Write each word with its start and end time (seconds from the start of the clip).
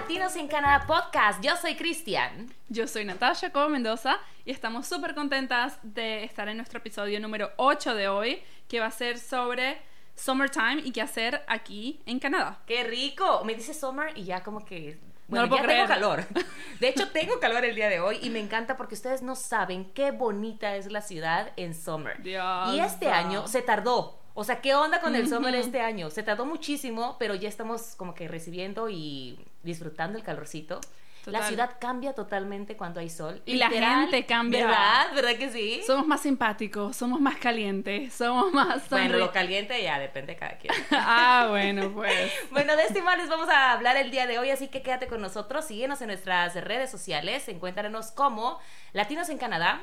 Latinos 0.00 0.36
en 0.36 0.46
Canadá 0.46 0.86
Podcast. 0.86 1.42
Yo 1.42 1.56
soy 1.56 1.74
Cristian. 1.74 2.54
Yo 2.68 2.86
soy 2.86 3.04
Natasha 3.04 3.50
Cobo 3.50 3.68
Mendoza 3.68 4.18
y 4.44 4.52
estamos 4.52 4.86
súper 4.86 5.12
contentas 5.12 5.76
de 5.82 6.22
estar 6.22 6.48
en 6.48 6.56
nuestro 6.56 6.78
episodio 6.78 7.18
número 7.18 7.50
8 7.56 7.96
de 7.96 8.06
hoy, 8.06 8.40
que 8.68 8.78
va 8.78 8.86
a 8.86 8.90
ser 8.92 9.18
sobre 9.18 9.82
summertime 10.14 10.82
y 10.84 10.92
qué 10.92 11.02
hacer 11.02 11.42
aquí 11.48 12.00
en 12.06 12.20
Canadá. 12.20 12.60
¡Qué 12.64 12.84
rico! 12.84 13.42
Me 13.44 13.56
dice 13.56 13.74
summer 13.74 14.16
y 14.16 14.22
ya 14.22 14.44
como 14.44 14.64
que... 14.64 15.00
No 15.26 15.42
lo 15.42 15.48
Bueno, 15.48 15.48
puedo 15.48 15.62
ya 15.64 15.74
tengo 15.74 15.88
calor. 15.88 16.24
De 16.78 16.88
hecho, 16.88 17.08
tengo 17.08 17.40
calor 17.40 17.64
el 17.64 17.74
día 17.74 17.88
de 17.88 17.98
hoy 17.98 18.20
y 18.22 18.30
me 18.30 18.38
encanta 18.38 18.76
porque 18.76 18.94
ustedes 18.94 19.22
no 19.22 19.34
saben 19.34 19.90
qué 19.94 20.12
bonita 20.12 20.76
es 20.76 20.92
la 20.92 21.02
ciudad 21.02 21.50
en 21.56 21.74
summer. 21.74 22.22
Dios. 22.22 22.72
Y 22.72 22.78
este 22.78 23.08
año 23.08 23.48
se 23.48 23.62
tardó. 23.62 24.20
O 24.40 24.44
sea, 24.44 24.60
¿qué 24.60 24.72
onda 24.72 25.00
con 25.00 25.16
el 25.16 25.28
summer 25.28 25.52
este 25.56 25.80
año? 25.80 26.10
Se 26.10 26.22
tardó 26.22 26.46
muchísimo, 26.46 27.16
pero 27.18 27.34
ya 27.34 27.48
estamos 27.48 27.96
como 27.96 28.14
que 28.14 28.28
recibiendo 28.28 28.88
y 28.88 29.36
disfrutando 29.64 30.16
el 30.16 30.22
calorcito. 30.22 30.80
La 31.26 31.40
Total. 31.40 31.48
ciudad 31.48 31.70
cambia 31.80 32.12
totalmente 32.12 32.76
cuando 32.76 33.00
hay 33.00 33.10
sol. 33.10 33.42
Y 33.46 33.56
la 33.56 33.68
gente 33.68 34.26
cambia. 34.26 34.66
¿Verdad? 34.66 35.06
¿Verdad 35.12 35.36
que 35.38 35.50
sí? 35.50 35.82
Somos 35.84 36.06
más 36.06 36.20
simpáticos, 36.22 36.96
somos 36.96 37.20
más 37.20 37.36
calientes, 37.38 38.14
somos 38.14 38.52
más... 38.52 38.88
Bueno, 38.90 39.18
lo 39.18 39.32
caliente 39.32 39.82
ya 39.82 39.98
depende 39.98 40.34
de 40.34 40.38
cada 40.38 40.56
quien. 40.56 40.72
ah, 40.92 41.48
bueno, 41.50 41.90
pues. 41.92 42.30
Bueno, 42.52 42.76
de 42.76 42.82
este 42.82 42.94
tema 42.94 43.16
les 43.16 43.28
vamos 43.28 43.48
a 43.48 43.72
hablar 43.72 43.96
el 43.96 44.12
día 44.12 44.28
de 44.28 44.38
hoy, 44.38 44.50
así 44.50 44.68
que 44.68 44.82
quédate 44.82 45.08
con 45.08 45.20
nosotros, 45.20 45.64
síguenos 45.64 46.00
en 46.00 46.06
nuestras 46.06 46.54
redes 46.54 46.92
sociales, 46.92 47.48
encuéntranos 47.48 48.12
como 48.12 48.60
Latinos 48.92 49.30
en 49.30 49.38
Canadá, 49.38 49.82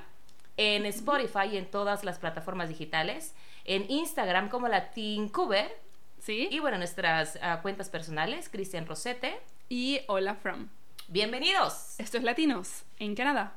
en 0.56 0.86
Spotify 0.86 1.48
y 1.52 1.58
en 1.58 1.70
todas 1.70 2.06
las 2.06 2.20
plataformas 2.20 2.70
digitales, 2.70 3.34
en 3.66 3.90
Instagram 3.90 4.50
como 4.50 4.68
Latincuber 4.68 5.78
¿Sí? 6.20 6.48
y 6.50 6.60
bueno, 6.60 6.78
nuestras 6.78 7.38
ah, 7.42 7.60
cuentas 7.62 7.90
personales, 7.90 8.50
Cristian 8.50 8.88
Rosete. 8.88 9.40
Y 9.68 10.02
hola 10.08 10.36
from. 10.36 10.70
Bienvenidos. 11.08 12.00
Esto 12.00 12.18
es 12.18 12.24
Latinos 12.24 12.84
en 13.00 13.16
Canadá. 13.16 13.56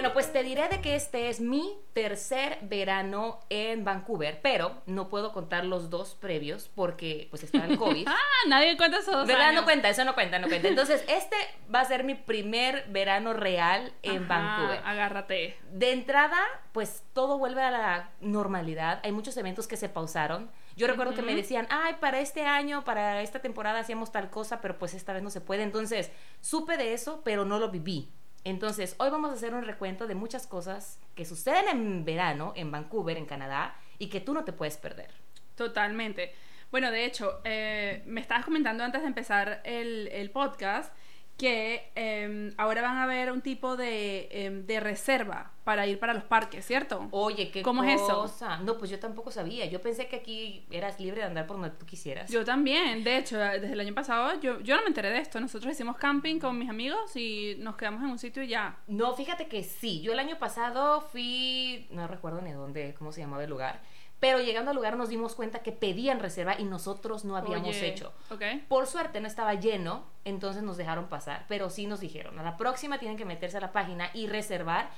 Bueno, 0.00 0.14
pues 0.14 0.32
te 0.32 0.42
diré 0.42 0.66
de 0.68 0.80
que 0.80 0.94
este 0.94 1.28
es 1.28 1.42
mi 1.42 1.76
tercer 1.92 2.56
verano 2.62 3.40
en 3.50 3.84
Vancouver, 3.84 4.40
pero 4.42 4.80
no 4.86 5.10
puedo 5.10 5.30
contar 5.30 5.66
los 5.66 5.90
dos 5.90 6.14
previos 6.14 6.70
porque 6.74 7.26
pues 7.28 7.42
está 7.42 7.66
el 7.66 7.76
COVID. 7.76 8.08
Ah, 8.20 8.48
nadie 8.48 8.78
cuenta 8.78 8.96
esos 8.96 9.12
dos 9.12 9.26
¿Verdad? 9.26 9.48
años. 9.50 9.60
No 9.60 9.64
cuenta, 9.66 9.90
eso 9.90 10.02
no 10.06 10.14
cuenta, 10.14 10.38
no 10.38 10.48
cuenta. 10.48 10.68
Entonces, 10.68 11.04
este 11.06 11.36
va 11.72 11.80
a 11.80 11.84
ser 11.84 12.04
mi 12.04 12.14
primer 12.14 12.86
verano 12.88 13.34
real 13.34 13.92
en 14.02 14.24
Ajá, 14.24 14.56
Vancouver. 14.56 14.80
Agárrate. 14.86 15.58
De 15.70 15.92
entrada, 15.92 16.38
pues 16.72 17.04
todo 17.12 17.36
vuelve 17.36 17.60
a 17.60 17.70
la 17.70 18.10
normalidad. 18.22 19.00
Hay 19.04 19.12
muchos 19.12 19.36
eventos 19.36 19.68
que 19.68 19.76
se 19.76 19.90
pausaron. 19.90 20.50
Yo 20.76 20.86
recuerdo 20.86 21.12
que 21.12 21.20
me 21.20 21.34
decían, 21.36 21.66
ay, 21.68 21.96
para 22.00 22.20
este 22.20 22.46
año, 22.46 22.84
para 22.84 23.20
esta 23.20 23.40
temporada 23.40 23.80
hacíamos 23.80 24.12
tal 24.12 24.30
cosa, 24.30 24.62
pero 24.62 24.78
pues 24.78 24.94
esta 24.94 25.12
vez 25.12 25.22
no 25.22 25.28
se 25.28 25.42
puede. 25.42 25.62
Entonces, 25.62 26.10
supe 26.40 26.78
de 26.78 26.94
eso, 26.94 27.20
pero 27.22 27.44
no 27.44 27.58
lo 27.58 27.70
viví. 27.70 28.10
Entonces, 28.44 28.96
hoy 28.98 29.10
vamos 29.10 29.30
a 29.30 29.34
hacer 29.34 29.54
un 29.54 29.64
recuento 29.64 30.06
de 30.06 30.14
muchas 30.14 30.46
cosas 30.46 30.98
que 31.14 31.24
suceden 31.24 31.68
en 31.68 32.04
verano 32.04 32.52
en 32.56 32.70
Vancouver, 32.70 33.16
en 33.16 33.26
Canadá, 33.26 33.76
y 33.98 34.08
que 34.08 34.20
tú 34.20 34.32
no 34.32 34.44
te 34.44 34.52
puedes 34.52 34.78
perder. 34.78 35.10
Totalmente. 35.56 36.32
Bueno, 36.70 36.90
de 36.90 37.04
hecho, 37.04 37.40
eh, 37.44 38.02
me 38.06 38.20
estabas 38.20 38.44
comentando 38.44 38.82
antes 38.84 39.02
de 39.02 39.08
empezar 39.08 39.60
el, 39.64 40.08
el 40.08 40.30
podcast 40.30 40.94
que 41.40 41.90
eh, 41.94 42.52
ahora 42.58 42.82
van 42.82 42.98
a 42.98 43.06
ver 43.06 43.32
un 43.32 43.40
tipo 43.40 43.74
de, 43.74 44.28
eh, 44.30 44.50
de 44.50 44.78
reserva 44.78 45.52
para 45.64 45.86
ir 45.86 45.98
para 45.98 46.12
los 46.12 46.24
parques, 46.24 46.66
¿cierto? 46.66 47.08
Oye, 47.12 47.50
qué 47.50 47.62
¿Cómo 47.62 47.82
es 47.82 47.98
eso? 47.98 48.22
cosa. 48.22 48.58
No, 48.58 48.76
pues 48.76 48.90
yo 48.90 48.98
tampoco 48.98 49.30
sabía. 49.30 49.64
Yo 49.64 49.80
pensé 49.80 50.06
que 50.06 50.16
aquí 50.16 50.66
eras 50.70 51.00
libre 51.00 51.20
de 51.20 51.28
andar 51.28 51.46
por 51.46 51.56
donde 51.56 51.70
tú 51.70 51.86
quisieras. 51.86 52.30
Yo 52.30 52.44
también, 52.44 53.02
de 53.04 53.16
hecho, 53.16 53.38
desde 53.38 53.72
el 53.72 53.80
año 53.80 53.94
pasado 53.94 54.38
yo, 54.40 54.60
yo 54.60 54.76
no 54.76 54.82
me 54.82 54.88
enteré 54.88 55.08
de 55.08 55.18
esto. 55.18 55.40
Nosotros 55.40 55.72
hicimos 55.72 55.96
camping 55.96 56.40
con 56.40 56.58
mis 56.58 56.68
amigos 56.68 57.16
y 57.16 57.56
nos 57.58 57.76
quedamos 57.76 58.02
en 58.02 58.10
un 58.10 58.18
sitio 58.18 58.42
y 58.42 58.48
ya. 58.48 58.76
No, 58.86 59.14
fíjate 59.14 59.46
que 59.46 59.62
sí. 59.62 60.02
Yo 60.02 60.12
el 60.12 60.18
año 60.18 60.38
pasado 60.38 61.00
fui, 61.00 61.86
no 61.90 62.06
recuerdo 62.06 62.42
ni 62.42 62.52
dónde, 62.52 62.94
cómo 62.98 63.12
se 63.12 63.22
llamaba 63.22 63.44
el 63.44 63.50
lugar, 63.50 63.80
pero 64.20 64.38
llegando 64.38 64.70
al 64.70 64.76
lugar 64.76 64.96
nos 64.96 65.08
dimos 65.08 65.34
cuenta 65.34 65.60
que 65.60 65.72
pedían 65.72 66.20
reserva 66.20 66.54
y 66.60 66.64
nosotros 66.64 67.24
no 67.24 67.36
habíamos 67.36 67.68
Oye, 67.76 67.88
hecho. 67.88 68.12
Ok. 68.30 68.42
Por 68.68 68.86
suerte 68.86 69.20
no 69.20 69.26
estaba 69.26 69.54
lleno, 69.54 70.04
entonces 70.24 70.62
nos 70.62 70.76
dejaron 70.76 71.06
pasar, 71.08 71.46
pero 71.48 71.70
sí 71.70 71.86
nos 71.86 72.00
dijeron, 72.00 72.38
a 72.38 72.42
la 72.42 72.56
próxima 72.56 72.98
tienen 72.98 73.16
que 73.16 73.24
meterse 73.24 73.56
a 73.56 73.60
la 73.60 73.72
página 73.72 74.10
y 74.14 74.26
reservar 74.26 74.90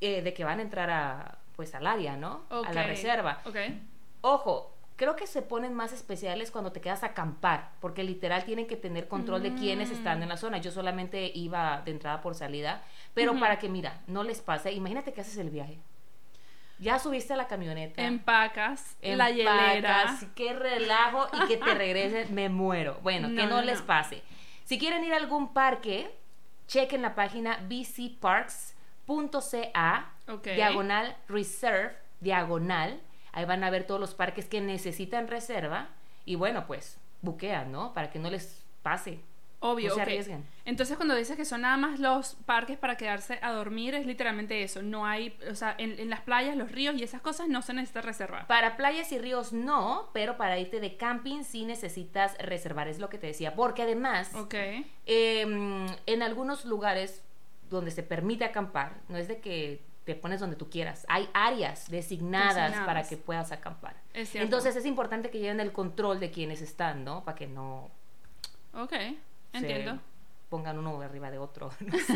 eh, 0.00 0.22
de 0.22 0.32
que 0.32 0.44
van 0.44 0.60
a 0.60 0.62
entrar 0.62 0.90
a, 0.90 1.38
pues 1.56 1.74
al 1.74 1.86
área, 1.86 2.16
¿no? 2.16 2.42
A 2.50 2.72
la 2.72 2.84
reserva. 2.84 3.42
Ojo, 4.20 4.72
creo 4.96 5.16
que 5.16 5.26
se 5.26 5.42
ponen 5.42 5.74
más 5.74 5.92
especiales 5.92 6.50
cuando 6.50 6.72
te 6.72 6.80
quedas 6.80 7.02
a 7.02 7.06
acampar, 7.08 7.72
porque 7.80 8.02
literal 8.04 8.44
tienen 8.44 8.66
que 8.66 8.76
tener 8.76 9.08
control 9.08 9.42
de 9.42 9.54
quiénes 9.54 9.90
Mm. 9.90 9.92
están 9.94 10.22
en 10.22 10.28
la 10.28 10.36
zona. 10.36 10.58
Yo 10.58 10.70
solamente 10.70 11.30
iba 11.34 11.82
de 11.84 11.90
entrada 11.90 12.20
por 12.22 12.34
salida, 12.34 12.82
pero 13.14 13.38
para 13.38 13.58
que, 13.58 13.68
mira, 13.68 14.00
no 14.06 14.22
les 14.22 14.40
pase, 14.40 14.72
imagínate 14.72 15.12
que 15.12 15.20
haces 15.20 15.36
el 15.38 15.50
viaje. 15.50 15.78
Ya 16.78 16.98
subiste 16.98 17.32
a 17.32 17.36
la 17.36 17.46
camioneta. 17.46 18.02
Empacas, 18.02 18.96
la 19.02 19.30
hielera. 19.30 19.76
empacas, 19.76 20.26
qué 20.34 20.52
relajo 20.52 21.26
y 21.32 21.46
que 21.48 21.56
te 21.56 21.74
regresen, 21.74 22.34
me 22.34 22.48
muero. 22.50 22.98
Bueno, 23.02 23.28
que 23.28 23.46
No, 23.46 23.62
les 23.62 23.80
no. 23.80 23.86
pase. 23.86 24.22
Si 24.64 24.78
quieren 24.78 25.02
ir 25.04 25.14
a 25.14 25.16
algún 25.16 25.52
parque, 25.54 26.14
chequen 26.66 27.00
la 27.02 27.14
página 27.14 27.58
bcparks.ca 29.06 30.12
diagonal 30.44 31.16
reserve 31.28 31.96
diagonal. 32.20 33.00
Ahí 33.32 33.44
van 33.44 33.64
a 33.64 33.70
ver 33.70 33.86
todos 33.86 34.00
los 34.00 34.14
parques 34.14 34.46
que 34.46 34.60
necesitan 34.60 35.28
reserva 35.28 35.88
y 36.24 36.34
bueno, 36.34 36.66
pues 36.66 36.98
buquean, 37.22 37.70
¿no? 37.72 37.92
Para 37.94 38.10
que 38.10 38.18
no 38.18 38.30
les 38.30 38.64
pase. 38.82 39.20
Obvio, 39.60 39.96
No 39.96 40.04
se. 40.04 40.38
Entonces 40.66 40.96
cuando 40.96 41.14
dices 41.14 41.36
que 41.36 41.44
son 41.46 41.62
nada 41.62 41.76
más 41.78 41.98
los 41.98 42.34
parques 42.44 42.76
para 42.76 42.96
quedarse 42.96 43.38
a 43.40 43.52
dormir, 43.52 43.94
es 43.94 44.04
literalmente 44.06 44.62
eso. 44.62 44.82
No 44.82 45.06
hay, 45.06 45.36
o 45.50 45.54
sea, 45.54 45.74
en, 45.78 45.98
en 45.98 46.10
las 46.10 46.20
playas, 46.20 46.56
los 46.56 46.70
ríos 46.70 46.94
y 46.96 47.02
esas 47.02 47.22
cosas 47.22 47.48
no 47.48 47.62
se 47.62 47.72
necesita 47.72 48.02
reservar. 48.02 48.46
Para 48.46 48.76
playas 48.76 49.10
y 49.12 49.18
ríos 49.18 49.52
no, 49.52 50.10
pero 50.12 50.36
para 50.36 50.58
irte 50.58 50.78
de 50.80 50.96
camping 50.96 51.42
sí 51.42 51.64
necesitas 51.64 52.36
reservar, 52.38 52.86
es 52.88 52.98
lo 52.98 53.08
que 53.08 53.16
te 53.18 53.28
decía. 53.28 53.54
Porque 53.54 53.82
además, 53.82 54.34
Ok. 54.34 54.54
eh, 55.06 55.86
en 56.06 56.22
algunos 56.22 56.64
lugares 56.66 57.22
donde 57.70 57.90
se 57.90 58.02
permite 58.02 58.44
acampar, 58.44 59.00
no 59.08 59.16
es 59.16 59.26
de 59.26 59.40
que 59.40 59.82
te 60.04 60.14
pones 60.14 60.38
donde 60.38 60.54
tú 60.54 60.70
quieras, 60.70 61.04
hay 61.08 61.28
áreas 61.34 61.90
designadas, 61.90 62.54
Designadas. 62.54 62.86
para 62.86 63.02
que 63.08 63.16
puedas 63.16 63.50
acampar. 63.50 63.96
Es 64.14 64.28
cierto. 64.30 64.44
Entonces 64.44 64.76
es 64.76 64.86
importante 64.86 65.30
que 65.30 65.40
lleven 65.40 65.58
el 65.60 65.72
control 65.72 66.20
de 66.20 66.30
quienes 66.30 66.60
están, 66.62 67.04
¿no? 67.04 67.24
Para 67.24 67.36
que 67.36 67.46
no 67.48 67.90
Ok, 68.72 68.92
se 69.60 69.66
entiendo. 69.70 70.00
pongan 70.48 70.78
uno 70.78 71.00
arriba 71.00 71.30
de 71.30 71.38
otro. 71.38 71.70
no 71.80 71.98
sé. 71.98 72.14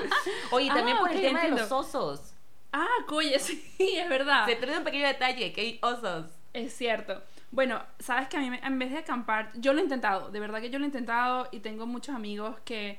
Oye, 0.50 0.68
también 0.68 0.96
Ah, 0.96 1.00
por 1.00 1.10
el 1.12 1.20
tema 1.20 1.42
de 1.42 1.50
los 1.50 1.70
osos. 1.72 2.32
Ah, 2.72 2.86
coye, 3.06 3.38
sí, 3.40 3.62
es 3.96 4.08
verdad. 4.08 4.46
Se 4.46 4.56
pierde 4.56 4.76
un 4.78 4.84
pequeño 4.84 5.06
detalle, 5.06 5.52
que 5.52 5.60
hay 5.60 5.78
osos. 5.82 6.26
Es 6.52 6.74
cierto. 6.74 7.22
Bueno, 7.50 7.80
sabes 7.98 8.28
que 8.28 8.36
a 8.36 8.40
mí 8.40 8.50
me- 8.50 8.58
en 8.58 8.78
vez 8.78 8.90
de 8.90 8.98
acampar, 8.98 9.50
yo 9.54 9.72
lo 9.72 9.80
he 9.80 9.82
intentado, 9.82 10.30
de 10.30 10.40
verdad 10.40 10.60
que 10.60 10.68
yo 10.70 10.78
lo 10.78 10.84
he 10.84 10.88
intentado 10.88 11.48
y 11.52 11.60
tengo 11.60 11.86
muchos 11.86 12.14
amigos 12.14 12.56
que 12.64 12.98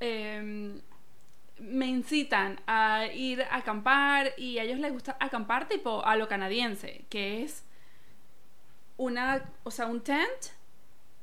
em, 0.00 0.80
me 1.58 1.86
incitan 1.86 2.58
a 2.66 3.06
ir 3.06 3.42
a 3.42 3.56
acampar 3.56 4.32
y 4.38 4.58
a 4.58 4.64
ellos 4.64 4.78
les 4.80 4.92
gusta 4.92 5.16
acampar 5.20 5.68
tipo 5.68 6.04
a 6.04 6.16
lo 6.16 6.26
canadiense, 6.28 7.04
que 7.10 7.42
es 7.42 7.64
una, 8.96 9.44
o 9.62 9.70
sea, 9.70 9.86
un 9.86 10.00
tent 10.02 10.52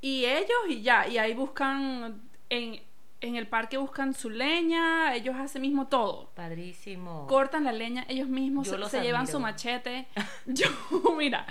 y 0.07 0.25
ellos 0.25 0.57
y 0.69 0.81
ya, 0.81 1.07
y 1.07 1.17
ahí 1.17 1.33
buscan 1.33 2.21
en, 2.49 2.79
en 3.19 3.35
el 3.35 3.47
parque 3.47 3.77
buscan 3.77 4.13
su 4.13 4.29
leña, 4.29 5.15
ellos 5.15 5.35
hacen 5.35 5.61
mismo 5.63 5.87
todo 5.87 6.29
Padrísimo. 6.35 7.25
cortan 7.27 7.63
la 7.63 7.71
leña 7.73 8.05
ellos 8.07 8.27
mismos, 8.27 8.69
Yo 8.69 8.87
se, 8.87 9.01
llevan 9.01 9.27
su 9.27 9.39
machete. 9.39 10.07
Yo, 10.45 10.67
mira, 11.17 11.45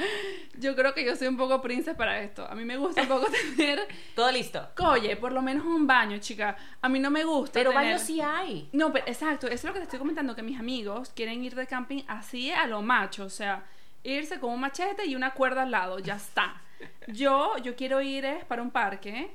yo 0.59 0.75
creo 0.77 0.95
que 0.95 1.05
yo 1.05 1.15
soy 1.17 1.29
un 1.29 1.37
poco 1.37 1.61
princesa 1.61 1.97
para 1.97 2.21
esto. 2.23 2.47
A 2.49 2.55
mí 2.55 2.65
me 2.65 2.77
gusta 2.79 3.03
un 3.03 3.09
poco 3.09 3.27
tener, 3.57 3.87
Todo 4.15 4.31
listo. 4.33 4.67
oye, 4.79 5.17
por 5.17 5.33
lo 5.33 5.43
menos 5.43 5.67
un 5.67 5.87
baño, 5.87 6.17
chica. 6.19 6.57
A 6.81 6.89
mí 6.89 6.99
no 6.99 7.11
me 7.11 7.25
gusta. 7.25 7.53
Pero 7.55 7.71
tener- 7.73 7.85
baños 7.85 8.03
sí 8.03 8.21
hay. 8.21 8.69
No, 8.73 8.93
pero 8.93 9.05
exacto, 9.07 9.47
eso 9.49 9.55
es 9.55 9.65
lo 9.65 9.73
que 9.73 9.81
te 9.81 9.85
estoy 9.85 9.99
comentando, 9.99 10.35
que 10.35 10.43
mis 10.43 10.59
amigos 10.59 11.11
quieren 11.15 11.45
ir 11.45 11.55
de 11.55 11.67
camping 11.67 12.03
así 12.09 12.51
a 12.53 12.67
lo 12.67 12.81
macho, 12.81 13.25
o 13.25 13.31
sea, 13.31 13.65
irse 14.05 14.39
con 14.41 14.51
un 14.53 14.61
machete 14.61 15.05
y 15.05 15.15
una 15.17 15.33
cuerda 15.35 15.63
al 15.65 15.73
lado, 15.73 15.99
ya 15.99 16.15
está. 16.15 16.63
Yo, 17.09 17.57
yo 17.59 17.77
quiero 17.77 18.01
ir 18.01 18.25
es 18.25 18.45
para 18.45 18.63
un 18.63 18.71
parque, 18.71 19.31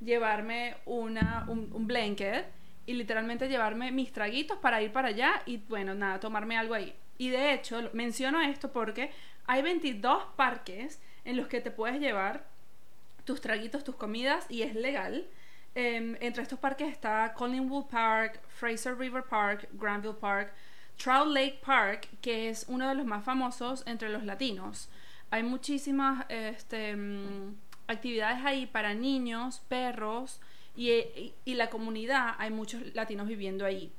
llevarme 0.00 0.76
una, 0.86 1.44
un, 1.48 1.86
blanket 1.86 2.46
y 2.86 2.94
literalmente 2.94 3.48
llevarme 3.48 3.90
mis 3.90 4.12
traguitos 4.12 4.58
para 4.58 4.80
ir 4.82 4.92
para 4.92 5.08
allá 5.08 5.42
y 5.46 5.58
bueno, 5.58 5.94
nada, 5.94 6.20
tomarme 6.20 6.56
algo 6.56 6.74
ahí. 6.74 6.94
Y 7.18 7.30
de 7.30 7.52
hecho, 7.52 7.90
menciono 7.92 8.40
esto 8.40 8.72
porque 8.72 9.10
hay 9.46 9.62
22 9.62 10.24
parques 10.36 11.00
en 11.24 11.36
los 11.36 11.48
que 11.48 11.60
te 11.60 11.70
puedes 11.70 12.00
llevar 12.00 12.44
tus 13.24 13.40
traguitos, 13.40 13.84
tus 13.84 13.96
comidas 13.96 14.46
y 14.48 14.62
es 14.62 14.74
legal. 14.74 15.26
Em, 15.74 16.16
entre 16.20 16.42
estos 16.42 16.58
parques 16.58 16.90
está 16.90 17.34
Collingwood 17.34 17.86
Park, 17.86 18.40
Fraser 18.48 18.96
River 18.96 19.24
Park, 19.24 19.68
Granville 19.72 20.14
Park, 20.14 20.52
Trout 20.96 21.28
Lake 21.28 21.60
Park, 21.64 22.08
que 22.22 22.48
es 22.48 22.64
uno 22.68 22.88
de 22.88 22.94
los 22.94 23.04
más 23.04 23.24
famosos 23.24 23.82
entre 23.86 24.08
los 24.08 24.24
latinos. 24.24 24.88
Hay 25.30 25.42
muchísimas 25.42 26.24
este, 26.28 26.96
mm, 26.96 27.54
actividades 27.88 28.44
ahí 28.44 28.66
para 28.66 28.94
niños, 28.94 29.60
perros 29.68 30.40
y, 30.76 30.90
y- 30.90 31.34
y 31.44 31.54
la 31.54 31.68
comunidad. 31.70 32.34
Hay 32.38 32.50
muchos 32.50 32.82
latinos 32.94 33.26
viviendo 33.26 33.64
ahí. 33.64 33.92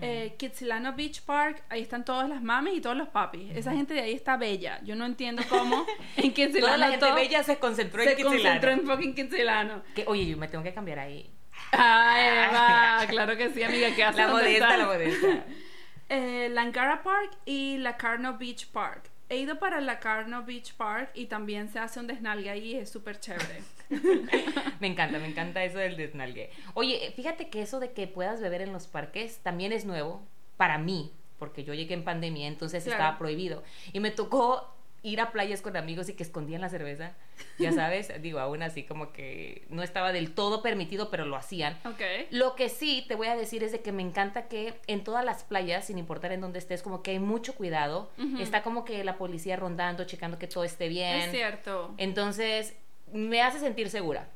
Eh, 0.00 0.34
Kitsilano 0.38 0.94
Beach 0.94 1.22
Park, 1.22 1.62
ahí 1.68 1.82
están 1.82 2.04
todas 2.04 2.28
las 2.28 2.42
mamis 2.42 2.74
y 2.78 2.80
todos 2.80 2.96
los 2.96 3.08
papis. 3.08 3.50
Esa 3.54 3.72
gente 3.72 3.92
de 3.94 4.00
ahí 4.00 4.12
está 4.14 4.36
bella. 4.36 4.80
Yo 4.84 4.96
no 4.96 5.04
entiendo 5.04 5.42
cómo 5.48 5.84
en 6.16 6.32
Kitsilano 6.32 6.66
Toda 6.66 6.76
la 6.78 6.88
gente 6.90 7.06
todo 7.06 7.14
bella 7.14 7.42
se 7.42 7.58
concentró 7.58 8.02
se 8.02 8.10
en 8.12 8.16
Kitsilano. 8.16 8.42
concentró 8.42 8.70
en 8.70 8.86
fucking 8.86 9.14
Kitsilano. 9.14 9.82
Que, 9.94 10.04
oye, 10.06 10.26
yo 10.26 10.36
me 10.38 10.48
tengo 10.48 10.64
que 10.64 10.72
cambiar 10.72 11.00
ahí. 11.00 11.30
Ay, 11.72 12.48
Eva, 12.48 13.06
claro 13.08 13.36
que 13.36 13.50
sí, 13.50 13.62
amiga, 13.62 13.94
¿qué 13.94 14.04
haces? 14.04 14.16
La 14.16 14.28
¿Dónde 14.28 14.44
modesta, 14.44 14.76
la 14.76 14.86
modesta. 14.86 15.44
Eh, 16.12 16.48
Langara 16.50 17.04
Park 17.04 17.30
y 17.44 17.76
la 17.78 17.96
Carno 17.96 18.36
Beach 18.36 18.66
Park. 18.72 19.09
He 19.30 19.36
ido 19.38 19.58
para 19.60 19.80
la 19.80 20.00
Carno 20.00 20.42
Beach 20.44 20.74
Park 20.74 21.12
y 21.14 21.26
también 21.26 21.68
se 21.68 21.78
hace 21.78 22.00
un 22.00 22.08
desnalgue 22.08 22.50
ahí, 22.50 22.74
es 22.74 22.90
súper 22.90 23.20
chévere. 23.20 23.62
Me 24.80 24.88
encanta, 24.88 25.18
me 25.18 25.26
encanta 25.28 25.62
eso 25.64 25.78
del 25.78 25.96
desnalgue. 25.96 26.50
Oye, 26.74 27.12
fíjate 27.14 27.48
que 27.48 27.62
eso 27.62 27.78
de 27.80 27.92
que 27.92 28.06
puedas 28.06 28.40
beber 28.40 28.60
en 28.62 28.72
los 28.72 28.86
parques 28.88 29.38
también 29.38 29.72
es 29.72 29.84
nuevo 29.84 30.20
para 30.56 30.78
mí, 30.78 31.12
porque 31.38 31.64
yo 31.64 31.74
llegué 31.74 31.94
en 31.94 32.04
pandemia, 32.04 32.46
entonces 32.48 32.82
Claro. 32.84 32.98
estaba 33.02 33.18
prohibido. 33.18 33.62
Y 33.92 34.00
me 34.00 34.10
tocó 34.10 34.74
ir 35.02 35.20
a 35.20 35.32
playas 35.32 35.62
con 35.62 35.76
amigos 35.76 36.08
y 36.08 36.14
que 36.14 36.22
escondían 36.22 36.60
la 36.60 36.68
cerveza, 36.68 37.12
ya 37.58 37.72
sabes, 37.72 38.12
digo, 38.20 38.38
aún 38.40 38.62
así 38.62 38.84
como 38.84 39.12
que 39.12 39.66
no 39.68 39.82
estaba 39.82 40.12
del 40.12 40.32
todo 40.32 40.62
permitido, 40.62 41.10
pero 41.10 41.24
lo 41.24 41.36
hacían. 41.36 41.78
Ok. 41.84 42.00
Lo 42.30 42.54
que 42.54 42.68
sí 42.68 43.04
te 43.08 43.14
voy 43.14 43.28
a 43.28 43.36
decir 43.36 43.62
es 43.62 43.72
de 43.72 43.80
que 43.80 43.92
me 43.92 44.02
encanta 44.02 44.48
que 44.48 44.74
en 44.86 45.04
todas 45.04 45.24
las 45.24 45.44
playas, 45.44 45.86
sin 45.86 45.98
importar 45.98 46.32
en 46.32 46.40
dónde 46.40 46.58
estés, 46.58 46.82
como 46.82 47.02
que 47.02 47.12
hay 47.12 47.18
mucho 47.18 47.54
cuidado. 47.54 48.10
Está 48.38 48.62
como 48.62 48.84
que 48.84 49.02
la 49.04 49.16
policía 49.16 49.56
rondando, 49.56 50.04
checando 50.04 50.38
que 50.38 50.46
todo 50.46 50.64
esté 50.64 50.88
bien. 50.88 51.20
Es 51.20 51.30
cierto. 51.30 51.94
Entonces, 51.96 52.74
me 53.12 53.42
hace 53.42 53.58
sentir 53.58 53.90
segura. 53.90 54.28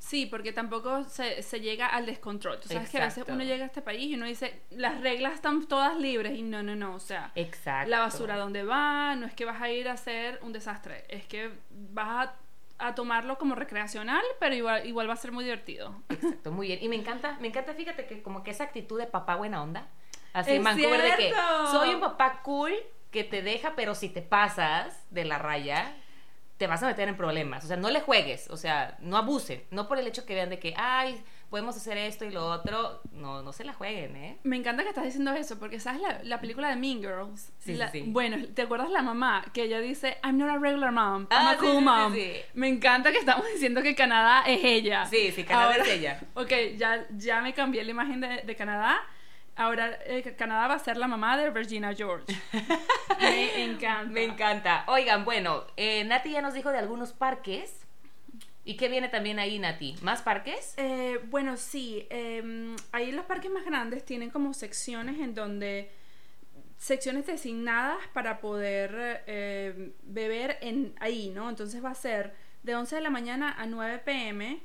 Sí, 0.00 0.24
porque 0.24 0.52
tampoco 0.52 1.04
se, 1.04 1.42
se 1.42 1.60
llega 1.60 1.86
al 1.86 2.06
descontrol. 2.06 2.58
Tú 2.58 2.68
sabes 2.68 2.88
que 2.88 2.98
a 2.98 3.04
veces 3.04 3.22
uno 3.28 3.44
llega 3.44 3.64
a 3.64 3.66
este 3.66 3.82
país 3.82 4.10
y 4.10 4.14
uno 4.14 4.24
dice, 4.24 4.62
las 4.70 4.98
reglas 5.02 5.34
están 5.34 5.66
todas 5.68 5.96
libres 5.98 6.36
y 6.36 6.42
no, 6.42 6.62
no, 6.62 6.74
no. 6.74 6.94
O 6.94 7.00
sea, 7.00 7.30
Exacto. 7.34 7.90
la 7.90 8.00
basura 8.00 8.36
dónde 8.38 8.64
va, 8.64 9.14
no 9.14 9.26
es 9.26 9.34
que 9.34 9.44
vas 9.44 9.60
a 9.60 9.70
ir 9.70 9.88
a 9.90 9.92
hacer 9.92 10.40
un 10.42 10.54
desastre, 10.54 11.04
es 11.08 11.26
que 11.26 11.52
vas 11.70 12.28
a, 12.78 12.86
a 12.88 12.94
tomarlo 12.94 13.36
como 13.36 13.54
recreacional, 13.54 14.22
pero 14.40 14.54
igual, 14.54 14.86
igual 14.86 15.06
va 15.06 15.12
a 15.12 15.16
ser 15.16 15.32
muy 15.32 15.44
divertido. 15.44 15.94
Exacto, 16.08 16.50
muy 16.50 16.68
bien. 16.68 16.78
Y 16.82 16.88
me 16.88 16.96
encanta, 16.96 17.36
me 17.38 17.48
encanta, 17.48 17.74
fíjate 17.74 18.06
que 18.06 18.22
como 18.22 18.42
que 18.42 18.52
esa 18.52 18.64
actitud 18.64 18.98
de 18.98 19.06
papá 19.06 19.36
buena 19.36 19.62
onda. 19.62 19.86
Así 20.32 20.52
¡Es 20.52 20.56
en 20.56 20.64
Vancouver 20.64 21.02
de 21.02 21.10
que 21.10 21.16
cierto! 21.24 21.66
soy 21.72 21.94
un 21.94 22.00
papá 22.00 22.40
cool 22.42 22.72
que 23.10 23.22
te 23.22 23.42
deja, 23.42 23.74
pero 23.76 23.94
si 23.94 24.08
te 24.08 24.22
pasas 24.22 25.04
de 25.10 25.26
la 25.26 25.36
raya, 25.38 25.94
te 26.60 26.66
vas 26.66 26.82
a 26.82 26.86
meter 26.86 27.08
en 27.08 27.16
problemas. 27.16 27.64
O 27.64 27.68
sea, 27.68 27.78
no 27.78 27.88
le 27.88 28.02
juegues, 28.02 28.50
o 28.50 28.58
sea, 28.58 28.98
no 29.00 29.16
abusen. 29.16 29.62
No 29.70 29.88
por 29.88 29.98
el 29.98 30.06
hecho 30.06 30.26
que 30.26 30.34
vean 30.34 30.50
de 30.50 30.58
que, 30.58 30.74
ay, 30.76 31.18
podemos 31.48 31.74
hacer 31.74 31.96
esto 31.96 32.26
y 32.26 32.30
lo 32.30 32.44
otro. 32.46 33.00
No, 33.12 33.40
no 33.42 33.54
se 33.54 33.64
la 33.64 33.72
jueguen, 33.72 34.14
¿eh? 34.14 34.36
Me 34.42 34.58
encanta 34.58 34.82
que 34.82 34.90
estás 34.90 35.04
diciendo 35.04 35.32
eso, 35.32 35.58
porque 35.58 35.80
¿sabes 35.80 36.02
la, 36.02 36.20
la 36.22 36.38
película 36.38 36.68
de 36.68 36.76
Mean 36.76 36.98
Girls? 37.00 37.50
Sí, 37.60 37.76
La- 37.76 37.90
sí. 37.90 38.04
Bueno, 38.06 38.36
¿te 38.54 38.60
acuerdas 38.60 38.90
la 38.90 39.00
mamá? 39.00 39.42
Que 39.54 39.62
ella 39.62 39.80
dice, 39.80 40.18
I'm 40.22 40.36
not 40.36 40.50
a 40.50 40.58
regular 40.58 40.92
mom, 40.92 41.22
I'm 41.22 41.26
Ah, 41.30 41.52
a 41.52 41.56
cool 41.56 41.70
sí, 41.70 41.76
sí, 41.78 41.82
mom. 41.84 42.12
sí. 42.12 42.32
Me 42.52 42.68
encanta 42.68 43.10
que 43.10 43.16
estamos 43.18 43.46
diciendo 43.54 43.80
que 43.80 43.94
Canadá 43.94 44.42
es 44.46 44.60
ella. 44.62 45.06
Sí, 45.06 45.32
sí, 45.32 45.44
Canadá 45.44 45.72
Ahora- 45.72 45.82
es 45.84 45.88
ella. 45.88 46.20
Ok, 46.34 46.52
ya, 46.76 47.06
ya 47.16 47.40
me 47.40 47.54
cambié 47.54 47.82
la 47.84 47.90
imagen 47.92 48.20
de, 48.20 48.42
de 48.42 48.54
Canadá. 48.54 49.00
Ahora 49.60 49.98
eh, 50.06 50.34
Canadá 50.38 50.68
va 50.68 50.74
a 50.74 50.78
ser 50.78 50.96
la 50.96 51.06
mamá 51.06 51.36
de 51.36 51.50
Virginia 51.50 51.94
George. 51.94 52.34
me 53.20 53.62
encanta. 53.62 54.10
Me 54.10 54.24
encanta. 54.24 54.84
Oigan, 54.86 55.26
bueno, 55.26 55.66
eh, 55.76 56.02
Nati 56.04 56.30
ya 56.30 56.40
nos 56.40 56.54
dijo 56.54 56.70
de 56.70 56.78
algunos 56.78 57.12
parques. 57.12 57.80
¿Y 58.64 58.78
qué 58.78 58.88
viene 58.88 59.08
también 59.08 59.38
ahí, 59.38 59.58
Nati? 59.58 59.96
¿Más 60.00 60.22
parques? 60.22 60.72
Eh, 60.78 61.20
bueno, 61.24 61.58
sí. 61.58 62.06
eh, 62.08 62.74
ahí 62.92 63.12
los 63.12 63.26
parques 63.26 63.50
más 63.50 63.66
grandes 63.66 64.02
tienen 64.04 64.30
como 64.30 64.54
secciones 64.54 65.20
en 65.20 65.34
donde 65.34 65.90
secciones 66.78 67.26
designadas 67.26 67.98
para 68.14 68.40
poder 68.40 69.22
eh, 69.26 69.92
beber 70.04 70.56
en 70.62 70.94
ahí, 71.00 71.28
¿no? 71.28 71.50
Entonces 71.50 71.84
va 71.84 71.90
a 71.90 71.94
ser 71.94 72.34
de 72.62 72.74
11 72.74 72.96
de 72.96 73.02
la 73.02 73.10
mañana 73.10 73.54
a 73.58 73.66
9 73.66 73.98
pm 74.06 74.62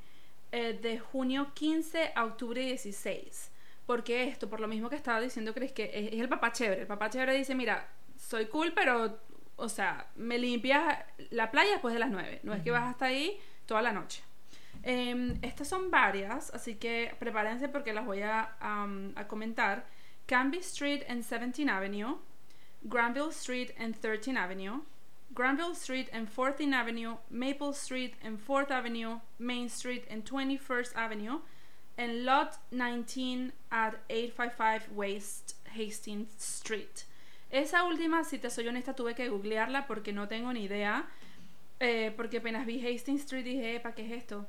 eh, 0.53 0.79
de 0.81 0.99
junio 0.99 1.51
15 1.53 2.13
a 2.15 2.23
octubre 2.23 2.61
16. 2.61 3.51
¿Por 3.85 4.03
qué 4.03 4.23
esto? 4.23 4.49
Por 4.49 4.59
lo 4.59 4.67
mismo 4.67 4.89
que 4.89 4.95
estaba 4.95 5.21
diciendo 5.21 5.53
Chris, 5.53 5.71
que 5.71 5.91
es, 5.93 6.13
es 6.13 6.19
el 6.19 6.29
papá 6.29 6.51
chévere. 6.51 6.81
El 6.81 6.87
papá 6.87 7.09
chévere 7.09 7.35
dice, 7.35 7.55
mira, 7.55 7.87
soy 8.17 8.47
cool, 8.47 8.73
pero, 8.73 9.19
o 9.55 9.69
sea, 9.69 10.07
me 10.15 10.37
limpias 10.37 11.03
la 11.29 11.51
playa 11.51 11.71
después 11.71 11.93
de 11.93 11.99
las 11.99 12.09
9. 12.09 12.39
No 12.43 12.53
es 12.53 12.63
que 12.63 12.71
vas 12.71 12.83
hasta 12.83 13.05
ahí 13.05 13.37
toda 13.65 13.81
la 13.81 13.91
noche. 13.91 14.23
Em, 14.83 15.37
estas 15.41 15.67
son 15.67 15.89
varias, 15.89 16.53
así 16.53 16.75
que 16.75 17.15
prepárense 17.19 17.69
porque 17.69 17.93
las 17.93 18.05
voy 18.05 18.21
a, 18.21 18.55
a 18.59 19.27
comentar. 19.27 19.85
Canby 20.27 20.57
Street 20.57 21.03
and 21.07 21.23
17th 21.23 21.69
Avenue, 21.69 22.17
Granville 22.83 23.31
Street 23.31 23.71
and 23.77 23.95
13th 23.95 24.37
Avenue, 24.37 24.81
Granville 25.33 25.75
Street 25.75 26.09
and 26.11 26.27
14th 26.27 26.73
Avenue, 26.73 27.17
Maple 27.29 27.73
Street 27.73 28.15
and 28.23 28.39
4th 28.39 28.71
Avenue, 28.71 29.19
Main 29.37 29.69
Street 29.69 30.05
and 30.09 30.23
21st 30.25 30.95
Avenue, 30.95 31.39
and 31.97 32.25
Lot 32.25 32.57
19 32.71 33.51
at 33.71 33.95
855 34.09 34.91
West 34.95 35.55
Hastings 35.67 36.29
Street. 36.37 37.05
Esa 37.49 37.83
última, 37.83 38.23
si 38.23 38.37
te 38.37 38.49
soy 38.49 38.67
honesta, 38.67 38.95
tuve 38.95 39.15
que 39.15 39.29
googlearla 39.29 39.87
porque 39.87 40.13
no 40.13 40.27
tengo 40.27 40.51
ni 40.53 40.63
idea. 40.63 41.07
Eh, 41.79 42.13
porque 42.15 42.37
apenas 42.37 42.65
vi 42.65 42.85
Hastings 42.85 43.21
Street 43.21 43.43
dije, 43.43 43.79
¿para 43.79 43.95
qué 43.95 44.05
es 44.05 44.11
esto? 44.11 44.47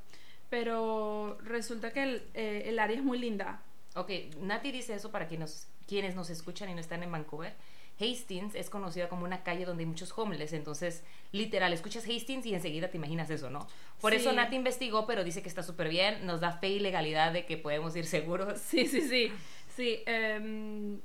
Pero 0.48 1.38
resulta 1.42 1.92
que 1.92 2.02
el, 2.02 2.22
eh, 2.34 2.64
el 2.66 2.78
área 2.78 2.96
es 2.96 3.02
muy 3.02 3.18
linda. 3.18 3.60
Ok, 3.94 4.10
Nati 4.40 4.70
dice 4.70 4.94
eso 4.94 5.10
para 5.10 5.26
quienes 5.26 5.68
quienes 5.86 6.14
nos 6.14 6.30
escuchan 6.30 6.68
y 6.68 6.74
no 6.74 6.80
están 6.80 7.02
en 7.02 7.12
Vancouver. 7.12 7.54
Hastings 8.00 8.54
es 8.54 8.68
conocida 8.70 9.08
como 9.08 9.24
una 9.24 9.42
calle 9.42 9.64
donde 9.64 9.82
hay 9.82 9.86
muchos 9.86 10.12
homeless, 10.16 10.52
entonces 10.52 11.02
literal, 11.32 11.72
escuchas 11.72 12.04
Hastings 12.06 12.44
y 12.46 12.54
enseguida 12.54 12.88
te 12.88 12.96
imaginas 12.98 13.30
eso, 13.30 13.48
¿no? 13.50 13.66
Por 14.00 14.12
Sí. 14.12 14.18
eso 14.18 14.32
Nati 14.32 14.56
investigó, 14.56 15.06
pero 15.06 15.24
dice 15.24 15.42
que 15.42 15.48
está 15.48 15.62
súper 15.62 15.88
bien, 15.88 16.26
nos 16.26 16.40
da 16.40 16.52
fe 16.52 16.68
y 16.68 16.78
legalidad 16.80 17.32
de 17.32 17.46
que 17.46 17.56
podemos 17.56 17.94
ir 17.96 18.06
seguros. 18.06 18.60
Sí, 18.66 18.86
sí, 18.86 19.00
sí. 19.02 19.32
Sí. 19.74 20.00
em, 20.06 21.00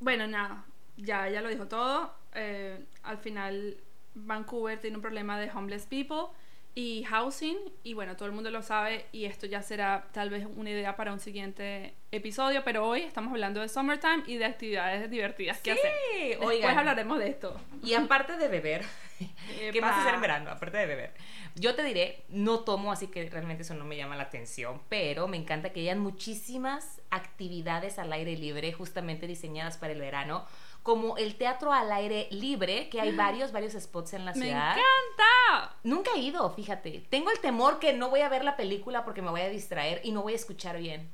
bueno, 0.00 0.26
nada. 0.26 0.64
Ya, 0.96 1.28
ya 1.28 1.40
lo 1.40 1.48
dijo 1.48 1.66
todo. 1.68 2.12
Eh, 2.34 2.84
al 3.02 3.18
final, 3.18 3.76
Vancouver 4.14 4.80
tiene 4.80 4.96
un 4.96 5.02
problema 5.02 5.38
de 5.38 5.50
homeless 5.50 5.86
people 5.86 6.34
y 6.74 7.04
housing. 7.04 7.56
Y 7.82 7.94
bueno, 7.94 8.16
todo 8.16 8.26
el 8.26 8.32
mundo 8.32 8.50
lo 8.50 8.62
sabe. 8.62 9.06
Y 9.12 9.24
esto 9.24 9.46
ya 9.46 9.62
será 9.62 10.08
tal 10.12 10.30
vez 10.30 10.46
una 10.56 10.70
idea 10.70 10.96
para 10.96 11.12
un 11.12 11.20
siguiente 11.20 11.94
episodio. 12.10 12.62
Pero 12.64 12.86
hoy 12.86 13.02
estamos 13.02 13.32
hablando 13.32 13.60
de 13.60 13.68
summertime 13.68 14.22
y 14.26 14.36
de 14.36 14.44
actividades 14.44 15.10
divertidas 15.10 15.60
que 15.60 15.72
hacer. 15.72 15.92
Después 16.28 16.48
oigan. 16.48 16.78
hablaremos 16.78 17.18
de 17.18 17.28
esto. 17.28 17.60
Y 17.82 17.94
aparte 17.94 18.36
de 18.36 18.48
beber, 18.48 18.84
¿qué 19.72 19.80
a 19.82 20.00
hacer 20.00 20.14
en 20.14 20.20
verano? 20.20 20.50
Aparte 20.50 20.78
de 20.78 20.86
beber. 20.86 21.14
Yo 21.54 21.74
te 21.74 21.82
diré, 21.82 22.24
no 22.30 22.60
tomo, 22.60 22.92
así 22.92 23.08
que 23.08 23.28
realmente 23.28 23.62
eso 23.62 23.74
no 23.74 23.84
me 23.84 23.96
llama 23.96 24.16
la 24.16 24.22
atención, 24.22 24.80
pero 24.88 25.28
me 25.28 25.36
encanta 25.36 25.70
que 25.70 25.80
hayan 25.80 25.98
muchísimas 25.98 27.02
actividades 27.10 27.98
al 27.98 28.10
aire 28.10 28.36
libre, 28.36 28.72
justamente 28.72 29.26
diseñadas 29.26 29.76
para 29.76 29.92
el 29.92 30.00
verano, 30.00 30.46
como 30.82 31.16
el 31.16 31.36
teatro 31.36 31.72
al 31.72 31.92
aire 31.92 32.28
libre, 32.30 32.88
que 32.88 33.00
hay 33.00 33.14
varios, 33.14 33.52
varios 33.52 33.74
spots 33.74 34.14
en 34.14 34.24
la 34.24 34.32
¡Me 34.34 34.46
ciudad. 34.46 34.72
encanta! 34.76 35.76
Nunca 35.84 36.10
he 36.16 36.18
ido, 36.20 36.50
fíjate. 36.50 37.04
Tengo 37.08 37.30
el 37.30 37.38
temor 37.40 37.78
que 37.78 37.92
no 37.92 38.10
voy 38.10 38.20
a 38.20 38.28
ver 38.28 38.44
la 38.44 38.56
película 38.56 39.04
porque 39.04 39.22
me 39.22 39.30
voy 39.30 39.42
a 39.42 39.48
distraer 39.48 40.00
y 40.04 40.12
no 40.12 40.22
voy 40.22 40.32
a 40.32 40.36
escuchar 40.36 40.78
bien. 40.78 41.08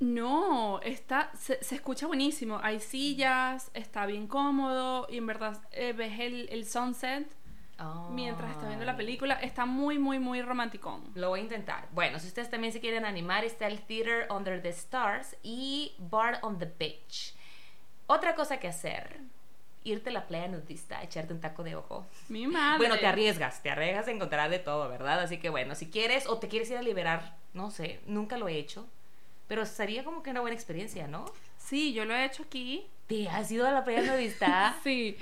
No, 0.00 0.80
está, 0.80 1.30
se, 1.38 1.62
se 1.62 1.76
escucha 1.76 2.06
buenísimo. 2.06 2.58
Hay 2.62 2.80
sillas, 2.80 3.70
está 3.74 4.06
bien 4.06 4.26
cómodo 4.26 5.06
y 5.08 5.18
en 5.18 5.26
verdad 5.26 5.62
eh, 5.70 5.92
ves 5.92 6.18
el, 6.18 6.48
el 6.50 6.66
sunset 6.66 7.28
mientras 8.10 8.50
estás 8.50 8.68
viendo 8.68 8.84
la 8.84 8.96
película. 8.96 9.34
Está 9.34 9.66
muy, 9.66 9.98
muy, 9.98 10.18
muy 10.18 10.42
romanticón. 10.42 11.02
Lo 11.14 11.28
voy 11.30 11.40
a 11.40 11.42
intentar. 11.44 11.88
Bueno, 11.92 12.18
si 12.18 12.26
ustedes 12.28 12.50
también 12.50 12.72
se 12.72 12.80
quieren 12.80 13.04
animar, 13.04 13.44
está 13.44 13.66
el 13.66 13.80
Theater 13.82 14.26
Under 14.30 14.60
the 14.62 14.70
Stars 14.70 15.36
y 15.42 15.94
Bar 15.98 16.38
on 16.42 16.58
the 16.58 16.72
Beach. 16.78 17.33
Otra 18.06 18.34
cosa 18.34 18.58
que 18.58 18.68
hacer, 18.68 19.18
irte 19.84 20.10
a 20.10 20.12
la 20.12 20.26
playa 20.26 20.48
nudista, 20.48 21.02
echarte 21.02 21.32
un 21.32 21.40
taco 21.40 21.62
de 21.62 21.76
ojo. 21.76 22.06
Mi 22.28 22.46
madre. 22.48 22.78
Bueno, 22.78 22.98
te 22.98 23.06
arriesgas, 23.06 23.62
te 23.62 23.70
arriesgas 23.70 24.08
a 24.08 24.10
encontrar 24.10 24.50
de 24.50 24.58
todo, 24.58 24.88
¿verdad? 24.88 25.20
Así 25.20 25.38
que 25.38 25.48
bueno, 25.48 25.74
si 25.74 25.88
quieres 25.90 26.26
o 26.26 26.38
te 26.38 26.48
quieres 26.48 26.70
ir 26.70 26.76
a 26.76 26.82
liberar, 26.82 27.36
no 27.54 27.70
sé, 27.70 28.00
nunca 28.06 28.36
lo 28.36 28.48
he 28.48 28.56
hecho, 28.56 28.86
pero 29.48 29.64
sería 29.66 30.04
como 30.04 30.22
que 30.22 30.30
una 30.30 30.40
buena 30.40 30.54
experiencia, 30.54 31.06
¿no? 31.06 31.24
Sí, 31.58 31.92
yo 31.94 32.04
lo 32.04 32.14
he 32.14 32.24
hecho 32.24 32.42
aquí. 32.44 32.86
¿Te 33.06 33.28
has 33.28 33.50
ido 33.50 33.66
a 33.66 33.70
la 33.70 33.84
playa 33.84 34.02
nudista? 34.12 34.74
Sí. 34.84 35.16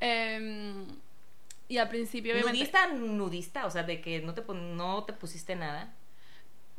Em, 0.00 0.84
y 1.68 1.78
al 1.78 1.88
principio, 1.88 2.32
obviamente. 2.34 2.58
¿Nudista, 2.58 2.86
nudista? 2.88 3.66
O 3.66 3.70
sea, 3.70 3.82
de 3.82 4.00
que 4.00 4.20
no 4.20 4.34
te, 4.34 4.42
no 4.52 5.04
te 5.04 5.12
pusiste 5.12 5.54
nada. 5.56 5.92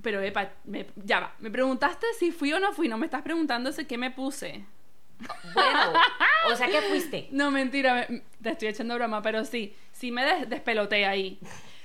Pero, 0.02 0.22
epa, 0.22 0.52
me- 0.66 0.88
ya 0.96 1.20
va. 1.20 1.36
Me 1.40 1.50
preguntaste 1.50 2.06
si 2.20 2.32
fui 2.32 2.52
o 2.54 2.60
no 2.60 2.74
fui. 2.74 2.88
No 2.88 2.98
me 2.98 3.06
estás 3.06 3.22
preguntando 3.22 3.72
si 3.72 3.86
qué 3.86 3.98
me 3.98 4.12
puse. 4.12 4.66
Bueno, 5.54 5.94
o 6.48 6.56
sea, 6.56 6.68
¿qué 6.68 6.82
fuiste? 6.82 7.28
No, 7.32 7.52
mentira, 7.52 8.06
me- 8.10 8.22
te 8.42 8.50
estoy 8.50 8.68
echando 8.70 8.96
broma, 8.96 9.22
pero 9.22 9.46
sí, 9.46 9.76
sí 9.92 10.12
me 10.12 10.24
des- 10.26 10.50
despeloté 10.50 11.06
ahí. 11.06 11.40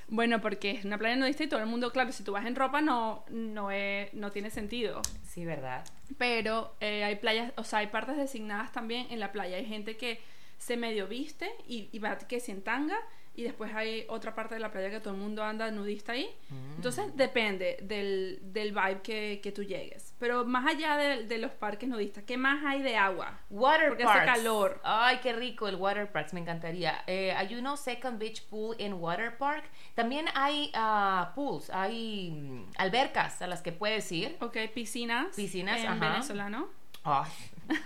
Bueno, 0.08 0.40
porque 0.40 0.70
es 0.70 0.84
una 0.86 0.96
playa 0.96 1.16
nudista 1.16 1.44
y 1.44 1.48
todo 1.48 1.60
el 1.60 1.66
mundo, 1.66 1.92
claro, 1.92 2.12
si 2.12 2.22
tú 2.24 2.32
vas 2.32 2.46
en 2.46 2.56
ropa 2.56 2.80
no, 2.80 3.24
no, 3.28 3.70
es, 3.70 4.12
no 4.14 4.30
tiene 4.30 4.48
sentido. 4.50 5.02
Sí, 5.26 5.44
¿verdad? 5.44 5.84
Pero 6.16 6.74
eh, 6.80 7.04
hay 7.04 7.16
playas, 7.16 7.52
o 7.56 7.64
sea, 7.64 7.80
hay 7.80 7.88
partes 7.88 8.16
designadas 8.16 8.72
también 8.72 9.06
en 9.10 9.20
la 9.20 9.32
playa. 9.32 9.56
Hay 9.58 9.66
gente 9.66 9.96
que 9.98 10.20
se 10.56 10.76
medio 10.78 11.06
viste 11.08 11.50
y, 11.68 11.88
y 11.92 11.98
va 11.98 12.16
que 12.16 12.40
si 12.40 12.52
en 12.52 12.62
tanga 12.62 12.96
y 13.38 13.44
después 13.44 13.72
hay 13.72 14.04
otra 14.08 14.34
parte 14.34 14.56
de 14.56 14.60
la 14.60 14.72
playa 14.72 14.90
que 14.90 14.98
todo 14.98 15.14
el 15.14 15.20
mundo 15.20 15.44
anda 15.44 15.70
nudista 15.70 16.10
ahí. 16.10 16.28
Mm. 16.50 16.74
Entonces 16.74 17.16
depende 17.16 17.78
del, 17.82 18.40
del 18.42 18.72
vibe 18.72 19.00
que, 19.00 19.40
que 19.40 19.52
tú 19.52 19.62
llegues. 19.62 20.12
Pero 20.18 20.44
más 20.44 20.66
allá 20.66 20.96
de, 20.96 21.22
de 21.22 21.38
los 21.38 21.52
parques 21.52 21.88
nudistas, 21.88 22.24
¿qué 22.24 22.36
más 22.36 22.64
hay 22.64 22.82
de 22.82 22.96
agua? 22.96 23.38
Water 23.48 23.90
Porque 23.90 24.02
hace 24.02 24.24
calor. 24.26 24.80
Ay, 24.82 25.20
qué 25.22 25.32
rico 25.34 25.68
el 25.68 25.76
water 25.76 26.10
parks, 26.10 26.32
me 26.32 26.40
encantaría. 26.40 27.04
Eh, 27.06 27.30
hay 27.30 27.54
uno 27.54 27.76
Second 27.76 28.18
Beach 28.18 28.42
Pool 28.42 28.74
en 28.80 28.94
Water 28.94 29.38
Park. 29.38 29.70
También 29.94 30.26
hay 30.34 30.72
ah, 30.74 31.30
pools, 31.36 31.70
hay 31.70 32.32
mm, 32.32 32.72
albercas 32.76 33.40
a 33.40 33.46
las 33.46 33.62
que 33.62 33.70
puedes 33.70 34.10
ir. 34.10 34.36
Ok, 34.40 34.56
piscinas. 34.74 35.36
Piscinas, 35.36 35.78
en 35.78 35.86
ajá. 35.86 36.10
venezolano. 36.10 36.70
Ay. 37.04 37.30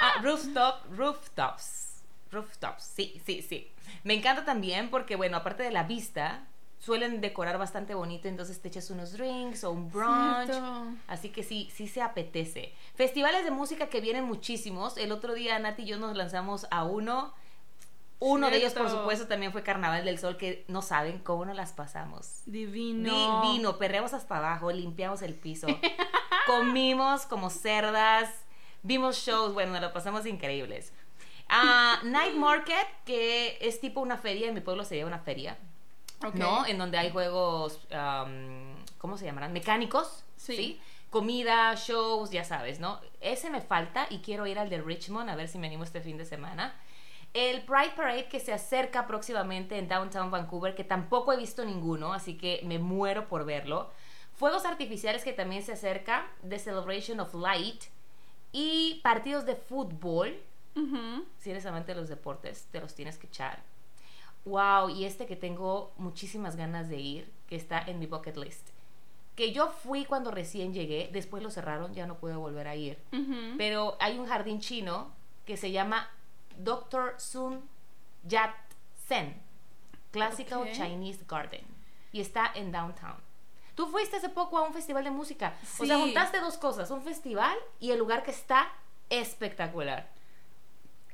Ah, 0.00 0.20
rooftop, 0.22 0.86
rooftops. 0.90 2.02
Rooftops, 2.32 2.82
sí, 2.82 3.20
sí, 3.24 3.42
sí. 3.42 3.71
Me 4.04 4.14
encanta 4.14 4.44
también 4.44 4.90
porque, 4.90 5.16
bueno, 5.16 5.36
aparte 5.36 5.62
de 5.62 5.70
la 5.70 5.84
vista, 5.84 6.46
suelen 6.82 7.20
decorar 7.20 7.58
bastante 7.58 7.94
bonito, 7.94 8.26
entonces 8.26 8.60
te 8.60 8.66
echas 8.68 8.90
unos 8.90 9.12
drinks 9.12 9.62
o 9.62 9.70
un 9.70 9.90
brunch. 9.90 10.46
Cierto. 10.46 10.88
Así 11.06 11.28
que 11.28 11.44
sí, 11.44 11.70
sí 11.72 11.86
se 11.86 12.02
apetece. 12.02 12.74
Festivales 12.94 13.44
de 13.44 13.52
música 13.52 13.86
que 13.86 14.00
vienen 14.00 14.24
muchísimos. 14.24 14.96
El 14.96 15.12
otro 15.12 15.34
día 15.34 15.58
Nati 15.60 15.82
y 15.82 15.86
yo 15.86 15.98
nos 15.98 16.16
lanzamos 16.16 16.66
a 16.72 16.84
uno. 16.84 17.34
Uno 18.18 18.50
de 18.50 18.56
ellos, 18.56 18.72
por 18.72 18.88
supuesto, 18.88 19.26
también 19.26 19.50
fue 19.50 19.64
Carnaval 19.64 20.04
del 20.04 20.18
Sol, 20.18 20.36
que 20.36 20.64
no 20.68 20.80
saben 20.80 21.18
cómo 21.18 21.44
nos 21.44 21.56
las 21.56 21.72
pasamos. 21.72 22.42
Divino. 22.46 23.42
Divino, 23.42 23.78
perreamos 23.78 24.12
hasta 24.12 24.38
abajo, 24.38 24.70
limpiamos 24.70 25.22
el 25.22 25.34
piso, 25.34 25.66
comimos 26.46 27.26
como 27.26 27.50
cerdas, 27.50 28.30
vimos 28.84 29.16
shows, 29.16 29.54
bueno, 29.54 29.72
nos 29.72 29.82
lo 29.82 29.92
pasamos 29.92 30.24
increíbles. 30.24 30.92
Ah, 31.54 32.00
Night 32.04 32.34
Market, 32.34 32.86
que 33.04 33.58
es 33.60 33.80
tipo 33.80 34.00
una 34.00 34.16
feria, 34.16 34.48
en 34.48 34.54
mi 34.54 34.60
pueblo 34.60 34.84
sería 34.84 35.06
una 35.06 35.18
feria. 35.18 35.58
¿no? 36.34 36.64
En 36.66 36.78
donde 36.78 36.98
hay 36.98 37.10
juegos, 37.10 37.80
¿cómo 38.98 39.18
se 39.18 39.24
llamarán? 39.24 39.52
Mecánicos, 39.52 40.24
Sí. 40.36 40.56
¿sí? 40.56 40.80
Comida, 41.10 41.74
shows, 41.74 42.30
ya 42.30 42.42
sabes, 42.42 42.80
¿no? 42.80 42.98
Ese 43.20 43.50
me 43.50 43.60
falta 43.60 44.06
y 44.08 44.20
quiero 44.20 44.46
ir 44.46 44.58
al 44.58 44.70
de 44.70 44.80
Richmond 44.80 45.28
a 45.28 45.36
ver 45.36 45.46
si 45.48 45.58
me 45.58 45.66
animo 45.66 45.84
este 45.84 46.00
fin 46.00 46.16
de 46.16 46.24
semana. 46.24 46.74
El 47.34 47.62
Pride 47.62 47.92
Parade 47.96 48.28
que 48.28 48.40
se 48.40 48.52
acerca 48.52 49.06
próximamente 49.06 49.76
en 49.78 49.88
Downtown 49.88 50.30
Vancouver, 50.30 50.74
que 50.74 50.84
tampoco 50.84 51.32
he 51.32 51.36
visto 51.36 51.64
ninguno, 51.64 52.14
así 52.14 52.38
que 52.38 52.60
me 52.64 52.78
muero 52.78 53.28
por 53.28 53.44
verlo. 53.44 53.90
Fuegos 54.34 54.64
artificiales 54.64 55.22
que 55.24 55.32
también 55.34 55.62
se 55.62 55.72
acerca, 55.72 56.26
The 56.48 56.58
Celebration 56.58 57.20
of 57.20 57.34
Light. 57.34 57.84
Y 58.52 59.00
partidos 59.02 59.44
de 59.44 59.56
fútbol, 59.56 60.40
Ujú. 60.74 61.24
si 61.38 61.50
eres 61.50 61.66
amante 61.66 61.94
de 61.94 62.00
los 62.00 62.08
deportes, 62.08 62.66
te 62.70 62.80
los 62.80 62.94
tienes 62.94 63.18
que 63.18 63.26
echar. 63.26 63.62
Wow, 64.44 64.88
y 64.88 65.04
este 65.04 65.26
que 65.26 65.36
tengo 65.36 65.92
muchísimas 65.98 66.56
ganas 66.56 66.88
de 66.88 66.96
ir, 66.98 67.32
que 67.48 67.56
está 67.56 67.80
en 67.80 67.98
mi 67.98 68.06
bucket 68.06 68.36
list. 68.36 68.68
Que 69.36 69.52
yo 69.52 69.68
fui 69.68 70.04
cuando 70.04 70.30
recién 70.30 70.74
llegué, 70.74 71.08
después 71.12 71.42
lo 71.42 71.50
cerraron, 71.50 71.94
ya 71.94 72.06
no 72.06 72.16
pude 72.18 72.34
volver 72.36 72.66
a 72.68 72.74
ir. 72.76 72.98
Pero 73.56 73.96
hay 74.00 74.18
un 74.18 74.26
jardín 74.26 74.60
chino 74.60 75.10
que 75.46 75.56
se 75.56 75.70
llama 75.70 76.10
Dr. 76.58 77.14
Sun 77.18 77.62
Yat 78.24 78.54
Sen, 79.06 79.40
Classical. 80.10 80.70
Chinese 80.72 81.24
Garden, 81.28 81.64
y 82.12 82.20
está 82.20 82.50
en 82.54 82.72
downtown. 82.72 83.16
Tú 83.74 83.86
fuiste 83.86 84.16
hace 84.16 84.28
poco 84.28 84.58
a 84.58 84.62
un 84.66 84.74
festival 84.74 85.04
de 85.04 85.10
música. 85.10 85.54
O 85.78 85.86
sea, 85.86 85.96
Sí. 85.96 86.02
juntaste 86.02 86.40
dos 86.40 86.58
cosas, 86.58 86.90
un 86.90 87.02
festival 87.02 87.56
y 87.80 87.90
el 87.92 87.98
lugar 87.98 88.22
que 88.22 88.30
está 88.32 88.70
espectacular. 89.08 90.11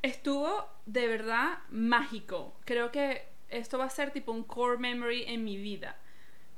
Estuvo 0.02 0.68
de 0.86 1.06
verdad 1.06 1.58
mágico. 1.70 2.54
Creo 2.64 2.90
que 2.90 3.26
esto 3.48 3.78
va 3.78 3.84
a 3.84 3.90
ser 3.90 4.10
tipo 4.10 4.32
un 4.32 4.44
core 4.44 4.78
memory 4.78 5.24
en 5.24 5.44
mi 5.44 5.56
vida. 5.56 5.96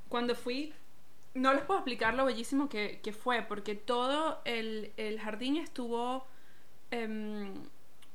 Cuando 0.08 0.34
fui, 0.34 0.72
no 1.34 1.52
les 1.54 1.62
puedo 1.62 1.80
explicar 1.80 2.14
lo 2.14 2.24
bellísimo 2.24 2.68
que, 2.68 3.00
que 3.02 3.12
fue, 3.12 3.42
porque 3.42 3.74
todo 3.74 4.40
el, 4.44 4.92
el 4.96 5.20
jardín 5.20 5.56
estuvo 5.56 6.26
em, 6.90 7.54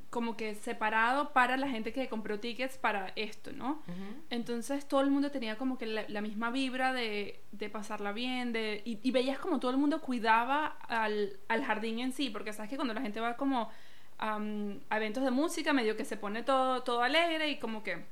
como 0.10 0.38
que 0.38 0.55
separado 0.55 1.32
para 1.32 1.58
la 1.58 1.70
gente 1.70 1.91
que 1.94 2.08
compró 2.08 2.39
tickets 2.39 2.77
para 2.77 3.12
esto, 3.15 3.51
¿no? 3.51 3.82
Entonces 4.29 4.88
todo 4.88 5.01
el 5.01 5.10
mundo 5.10 5.32
tenía 5.32 5.58
como 5.58 5.77
que 5.77 5.86
la, 5.86 6.05
la 6.08 6.22
misma 6.22 6.51
vibra 6.51 6.94
de, 6.94 7.39
de 7.51 7.70
pasarla 7.70 8.12
bien, 8.12 8.53
de, 8.53 8.82
y, 8.86 9.00
y 9.01 9.12
veías 9.12 9.39
como 9.39 9.60
todo 9.60 9.72
el 9.72 9.77
mundo 9.77 10.01
cuidaba 10.01 10.67
al, 10.88 11.38
al 11.48 11.63
jardín 11.63 12.00
en 12.00 12.12
sí, 12.12 12.29
porque 12.29 12.53
sabes 12.53 12.70
que 12.70 12.75
cuando 12.75 12.94
la 12.94 13.01
gente 13.01 13.20
va 13.20 13.36
como 13.38 13.70
am, 14.18 14.80
a 14.90 14.98
eventos 14.98 15.24
de 15.24 15.32
música, 15.32 15.74
medio 15.74 15.96
que 15.96 16.06
se 16.06 16.18
pone 16.18 16.44
todo, 16.44 16.84
todo 16.84 17.02
alegre 17.02 17.50
y 17.50 17.60
como 17.60 17.84
que 17.84 18.06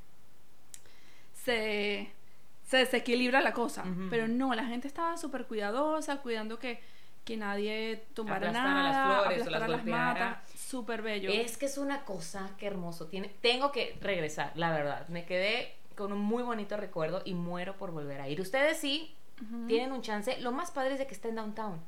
se, 1.34 2.12
se 2.66 2.78
desequilibra 2.78 3.42
la 3.42 3.54
cosa. 3.54 3.84
Ujú. 3.84 4.08
Pero 4.10 4.28
no, 4.28 4.54
la 4.54 4.66
gente 4.66 4.88
estaba 4.88 5.18
súper 5.18 5.46
cuidadosa, 5.46 6.18
cuidando 6.18 6.60
que, 6.60 6.82
que 7.26 7.38
nadie 7.38 8.06
tumbara 8.14 8.50
Aplastara 8.50 8.84
las 8.84 8.94
nada, 8.94 9.22
flores 9.22 9.48
o 9.48 9.50
las 9.50 9.62
aplastara 9.64 10.08
las 10.08 10.20
matas. 10.20 10.52
Súper 10.60 11.02
bello. 11.02 11.30
Es 11.32 11.58
que 11.58 11.66
es 11.66 11.78
una 11.78 12.04
cosa 12.06 12.52
que 12.58 12.68
hermoso. 12.68 13.08
Tiene, 13.08 13.30
tengo 13.42 13.72
que 13.72 13.98
regresar, 14.02 14.52
la 14.56 14.72
verdad. 14.72 15.08
Me 15.10 15.26
quedé 15.26 15.76
con 15.96 16.12
un 16.12 16.20
muy 16.20 16.44
bonito 16.44 16.78
recuerdo 16.78 17.22
y 17.26 17.34
muero 17.34 17.76
por 17.78 17.92
volver 17.92 18.22
a 18.22 18.28
ir. 18.30 18.42
Ustedes 18.42 18.78
sí 18.78 19.16
Ujú. 19.42 19.68
tienen 19.68 19.92
un 19.92 20.02
chance. 20.02 20.40
Lo 20.42 20.52
más 20.52 20.72
padre 20.72 20.94
es 20.94 21.00
de 21.00 21.08
que 21.08 21.14
está 21.14 21.28
en 21.28 21.36
downtown. 21.36 21.82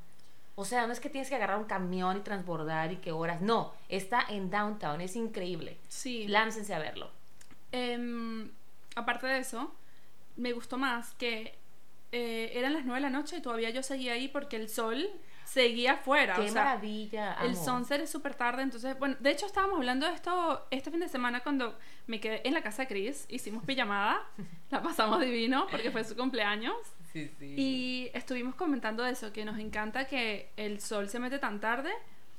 O 0.55 0.63
sea, 0.63 0.87
no 0.87 0.93
es 0.93 0.99
que 0.99 1.09
tienes 1.09 1.29
que 1.29 1.35
agarrar 1.35 1.57
un 1.57 1.65
camión 1.65 2.17
y 2.17 2.21
transbordar 2.21 2.91
y 2.91 2.97
que 2.97 3.11
horas. 3.11 3.41
No, 3.41 3.73
está 3.89 4.25
en 4.29 4.49
downtown. 4.49 5.01
Es 5.01 5.15
increíble. 5.15 5.77
Sí. 5.89 6.27
Láncense 6.27 6.73
a 6.73 6.79
verlo. 6.79 7.11
Em, 7.71 8.49
aparte 8.95 9.27
de 9.27 9.39
eso, 9.39 9.75
me 10.37 10.53
gustó 10.53 10.77
más 10.77 11.13
que 11.15 11.57
eh, 12.11 12.57
eran 12.57 12.73
las 12.73 12.85
9 12.85 12.95
de 12.95 13.01
la 13.01 13.09
noche 13.09 13.37
y 13.37 13.41
todavía 13.41 13.69
yo 13.71 13.83
seguía 13.83 14.13
ahí 14.13 14.29
porque 14.29 14.55
el 14.55 14.69
sol 14.69 15.09
seguía 15.43 15.93
afuera. 15.93 16.35
Qué 16.35 16.43
o 16.43 16.47
sea, 16.47 16.63
maravilla. 16.63 17.33
el 17.41 17.57
sunset 17.57 18.01
es 18.01 18.09
súper 18.09 18.35
tarde, 18.35 18.63
entonces, 18.63 18.97
bueno, 18.97 19.17
de 19.19 19.31
hecho 19.31 19.45
estábamos 19.45 19.77
hablando 19.77 20.07
de 20.07 20.13
esto 20.13 20.65
este 20.71 20.91
fin 20.91 21.01
de 21.01 21.09
semana 21.09 21.41
cuando 21.41 21.77
me 22.07 22.21
quedé 22.21 22.47
en 22.47 22.53
la 22.53 22.61
casa 22.61 22.83
de 22.83 22.87
Chris, 22.87 23.25
hicimos 23.27 23.65
pijamada, 23.65 24.21
la 24.71 24.81
pasamos 24.81 25.19
divino 25.19 25.67
porque 25.69 25.91
fue 25.91 26.05
su 26.05 26.15
cumpleaños 26.15 26.75
Sí, 27.15 27.31
sí. 27.39 27.55
y 27.57 28.11
estuvimos 28.13 28.55
comentando 28.55 29.03
de 29.03 29.11
eso, 29.11 29.31
que 29.31 29.45
nos 29.45 29.57
encanta 29.57 30.05
que 30.05 30.51
el 30.57 30.81
sol 30.81 31.07
se 31.07 31.17
mete 31.17 31.39
tan 31.39 31.61
tarde 31.61 31.91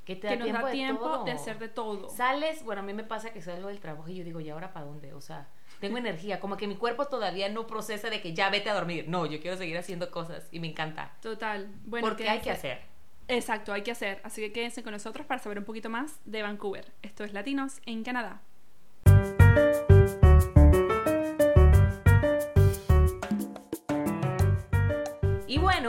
que 0.04 0.16
te 0.16 0.28
que 0.28 0.36
da 0.36 0.36
nos 0.36 0.46
tiempo, 0.46 0.66
da 0.66 0.70
tiempo 0.70 1.24
de 1.24 1.32
hacer 1.32 1.58
de 1.58 1.68
todo. 1.68 2.10
Sales, 2.10 2.62
bueno, 2.62 2.82
a 2.82 2.84
mí 2.84 2.92
me 2.92 3.02
pasa 3.02 3.32
que 3.32 3.40
salgo 3.40 3.68
del 3.68 3.80
trabajo 3.80 4.06
y 4.10 4.16
yo 4.16 4.24
digo, 4.24 4.38
¿y 4.40 4.50
ahora 4.50 4.74
para 4.74 4.84
dónde? 4.84 5.14
O 5.14 5.22
sea, 5.22 5.48
tengo 5.80 5.96
energía, 5.96 6.40
como 6.40 6.58
que 6.58 6.66
mi 6.66 6.76
cuerpo 6.76 7.06
todavía 7.06 7.48
no 7.48 7.66
procesa 7.66 8.10
de 8.10 8.20
que 8.20 8.34
ya 8.34 8.50
vete 8.50 8.68
a 8.68 8.74
dormir. 8.74 9.06
No, 9.08 9.24
yo 9.24 9.40
quiero 9.40 9.56
seguir 9.56 9.78
haciendo 9.78 10.10
cosas 10.10 10.46
y 10.52 10.60
me 10.60 10.68
encanta. 10.68 11.16
Total. 11.22 11.68
Bueno, 11.86 12.06
porque 12.06 12.28
hay 12.28 12.40
que 12.40 12.50
hacer. 12.50 12.82
Exacto, 13.28 13.72
hay 13.72 13.82
que 13.82 13.92
hacer. 13.92 14.20
Así 14.24 14.42
que 14.42 14.52
quédense 14.52 14.82
con 14.82 14.92
nosotros 14.92 15.26
para 15.26 15.42
saber 15.42 15.58
un 15.58 15.64
poquito 15.64 15.88
más 15.88 16.20
de 16.26 16.42
Vancouver. 16.42 16.92
Esto 17.00 17.24
es 17.24 17.32
Latinos 17.32 17.80
en 17.86 18.04
Canadá. 18.04 18.42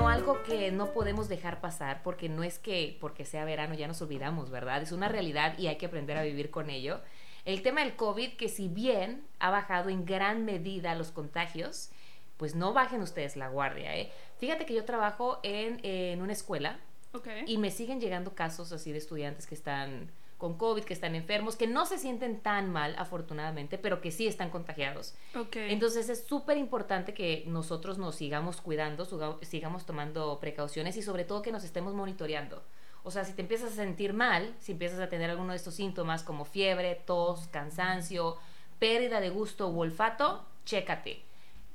Bueno, 0.01 0.17
algo 0.17 0.43
que 0.43 0.71
no 0.71 0.91
podemos 0.93 1.29
dejar 1.29 1.61
pasar, 1.61 2.01
porque 2.03 2.29
no 2.29 2.43
es 2.43 2.59
que 2.59 2.97
porque 2.99 3.25
sea 3.25 3.45
verano 3.45 3.73
ya 3.73 3.87
nos 3.87 4.01
olvidamos, 4.01 4.49
¿verdad? 4.49 4.81
Es 4.81 4.91
una 4.91 5.07
realidad 5.07 5.57
y 5.57 5.67
hay 5.67 5.77
que 5.77 5.85
aprender 5.87 6.17
a 6.17 6.23
vivir 6.23 6.49
con 6.51 6.69
ello. 6.69 6.99
El 7.45 7.61
tema 7.61 7.81
del 7.81 7.95
COVID, 7.95 8.33
que 8.35 8.49
si 8.49 8.67
bien 8.67 9.23
ha 9.39 9.49
bajado 9.49 9.89
en 9.89 10.05
gran 10.05 10.43
medida 10.45 10.95
los 10.95 11.11
contagios, 11.11 11.89
pues 12.37 12.55
no 12.55 12.73
bajen 12.73 13.01
ustedes 13.01 13.35
la 13.35 13.47
guardia, 13.47 13.95
¿eh? 13.95 14.11
Fíjate 14.37 14.65
que 14.65 14.73
yo 14.73 14.85
trabajo 14.85 15.39
en, 15.43 15.79
en 15.83 16.21
una 16.21 16.33
escuela 16.33 16.79
Ok. 17.13 17.27
y 17.45 17.57
me 17.57 17.71
siguen 17.71 17.99
llegando 18.01 18.35
casos 18.35 18.71
así 18.73 18.91
de 18.91 18.97
estudiantes 18.97 19.47
que 19.47 19.55
están 19.55 20.11
con 20.37 20.57
COVID, 20.57 20.83
que 20.83 20.93
están 20.93 21.15
enfermos, 21.15 21.55
que 21.55 21.67
no 21.67 21.85
se 21.85 21.97
sienten 21.97 22.39
tan 22.39 22.71
mal, 22.71 22.95
afortunadamente, 22.97 23.77
pero 23.77 24.01
que 24.01 24.11
sí 24.11 24.27
están 24.27 24.49
contagiados. 24.49 25.15
ok. 25.35 25.55
Entonces 25.55 26.09
es 26.09 26.25
súper 26.25 26.57
importante 26.57 27.13
que 27.13 27.43
nosotros 27.47 27.97
nos 27.97 28.15
sigamos 28.15 28.61
cuidando, 28.61 29.05
sigamos 29.41 29.85
tomando 29.85 30.39
precauciones 30.39 30.95
y 30.97 31.01
sobre 31.01 31.23
todo 31.23 31.41
que 31.41 31.51
nos 31.51 31.63
estemos 31.63 31.93
monitoreando. 31.93 32.63
O 33.03 33.11
sea, 33.11 33.25
si 33.25 33.33
te 33.33 33.41
empiezas 33.41 33.71
a 33.71 33.75
sentir 33.75 34.13
mal, 34.13 34.53
si 34.59 34.73
empiezas 34.73 34.99
a 34.99 35.09
tener 35.09 35.29
alguno 35.29 35.51
de 35.51 35.57
estos 35.57 35.75
síntomas 35.75 36.23
como 36.23 36.45
fiebre, 36.45 36.95
tos, 37.05 37.47
cansancio, 37.47 38.37
pérdida 38.79 39.19
de 39.19 39.29
gusto 39.29 39.69
u 39.69 39.79
olfato, 39.79 40.45
chécate. 40.65 41.23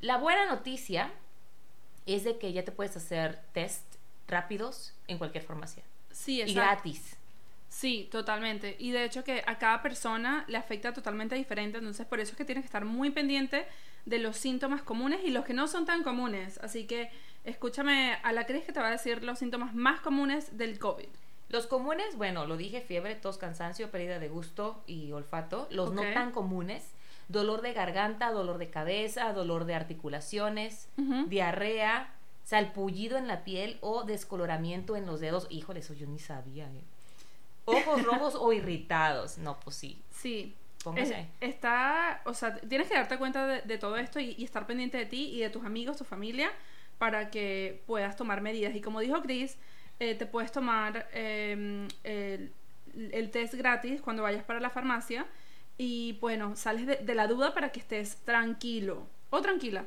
La 0.01 0.19
buena 0.19 0.47
noticia 0.47 1.11
es 2.07 2.25
de 2.25 2.39
que 2.39 2.53
ya 2.53 2.65
te 2.65 2.73
puedes 2.73 2.97
hacer 2.97 3.41
test 3.53 3.97
rápidos 4.29 4.95
en 5.09 5.19
cualquier 5.19 5.45
farmacia 5.45 5.83
sí, 6.13 6.43
y 6.43 6.55
gratis. 6.55 7.17
Sí, 7.73 8.07
totalmente. 8.13 8.77
Y 8.79 8.91
de 8.91 9.03
hecho 9.03 9.25
que 9.25 9.43
a 9.47 9.57
cada 9.57 9.81
persona 9.81 10.45
le 10.47 10.59
afecta 10.59 10.93
totalmente 10.93 11.35
diferente, 11.35 11.79
entonces 11.79 12.07
por 12.07 12.21
eso 12.21 12.33
es 12.33 12.37
que 12.37 12.45
tienes 12.45 12.65
que 12.65 12.67
estar 12.67 12.85
muy 12.85 13.09
pendiente 13.11 13.65
de 14.05 14.19
los 14.19 14.37
síntomas 14.37 14.83
comunes 14.83 15.21
y 15.25 15.31
los 15.31 15.47
que 15.47 15.55
no 15.55 15.67
son 15.67 15.87
tan 15.87 16.03
comunes. 16.03 16.59
Así 16.59 16.85
que 16.87 17.11
escúchame 17.45 18.19
a 18.23 18.33
la 18.33 18.45
Cris 18.45 18.65
que 18.65 18.73
te 18.73 18.81
va 18.81 18.89
a 18.89 18.91
decir 18.91 19.25
los 19.25 19.39
síntomas 19.39 19.75
más 19.75 20.01
comunes 20.01 20.59
del 20.59 20.79
COVID. 20.79 21.09
Los 21.49 21.67
comunes, 21.67 22.15
bueno, 22.17 22.47
lo 22.47 22.59
dije, 22.59 22.83
fiebre, 22.83 23.15
tos, 23.15 23.39
cansancio, 23.39 23.91
pérdida 23.91 24.19
de 24.19 24.29
gusto 24.29 24.83
y 24.87 25.11
olfato. 25.13 25.67
Los 25.71 25.95
no 25.95 26.03
tan 26.13 26.31
comunes, 26.31 26.93
dolor 27.29 27.63
de 27.63 27.73
garganta, 27.73 28.33
dolor 28.33 28.59
de 28.59 28.69
cabeza, 28.69 29.33
dolor 29.33 29.65
de 29.65 29.75
articulaciones, 29.75 30.91
diarrea, 31.27 32.13
salpullido 32.45 33.17
en 33.17 33.29
la 33.29 33.45
piel 33.45 33.79
o 33.81 34.05
descoloramiento 34.05 34.95
en 34.95 35.07
los 35.07 35.21
dedos. 35.21 35.47
Híjole, 35.49 35.81
eso 35.81 35.95
yo 35.95 36.07
ni 36.07 36.19
sabía. 36.19 36.67
¿eh? 36.67 36.85
Ojos 37.65 38.03
rojos 38.03 38.35
o 38.39 38.53
irritados. 38.53 39.39
No, 39.39 39.59
pues 39.61 39.77
sí. 39.77 40.03
Sí. 40.11 40.55
Póngase. 40.83 41.29
Es- 41.41 41.51
está, 41.55 42.21
o 42.25 42.35
sea, 42.35 42.57
tienes 42.57 42.89
que 42.89 42.95
darte 42.95 43.17
cuenta 43.19 43.47
de, 43.47 43.63
de 43.63 43.79
todo 43.79 43.97
esto 43.97 44.19
y, 44.19 44.35
y 44.37 44.45
estar 44.45 44.67
pendiente 44.67 44.99
de 44.99 45.07
ti 45.07 45.31
y 45.33 45.41
de 45.41 45.51
tus 45.51 45.65
amigos, 45.65 45.97
tu 45.97 46.05
familia, 46.05 46.51
para 46.99 47.31
que 47.31 47.83
puedas 47.87 48.17
tomar 48.17 48.41
medidas. 48.41 48.75
Y 48.75 48.81
como 48.81 48.99
dijo 49.01 49.23
Chris, 49.23 49.57
eh, 50.01 50.15
te 50.17 50.27
puedes 50.27 50.51
tomar 50.51 51.09
eh, 51.13 51.87
el, 52.03 52.53
el 53.13 53.31
test 53.31 53.55
gratis 53.55 54.01
cuando 54.03 54.23
vayas 54.25 54.43
para 54.43 54.59
la 54.59 54.71
farmacia 54.71 55.27
y 55.79 56.19
bueno, 56.21 56.57
sales 56.57 56.87
de, 56.87 56.97
de 56.97 57.15
la 57.15 57.29
duda 57.29 57.55
para 57.55 57.71
que 57.71 57.79
estés 57.81 58.17
tranquilo 58.25 59.07
o 59.31 59.41
tranquila. 59.41 59.85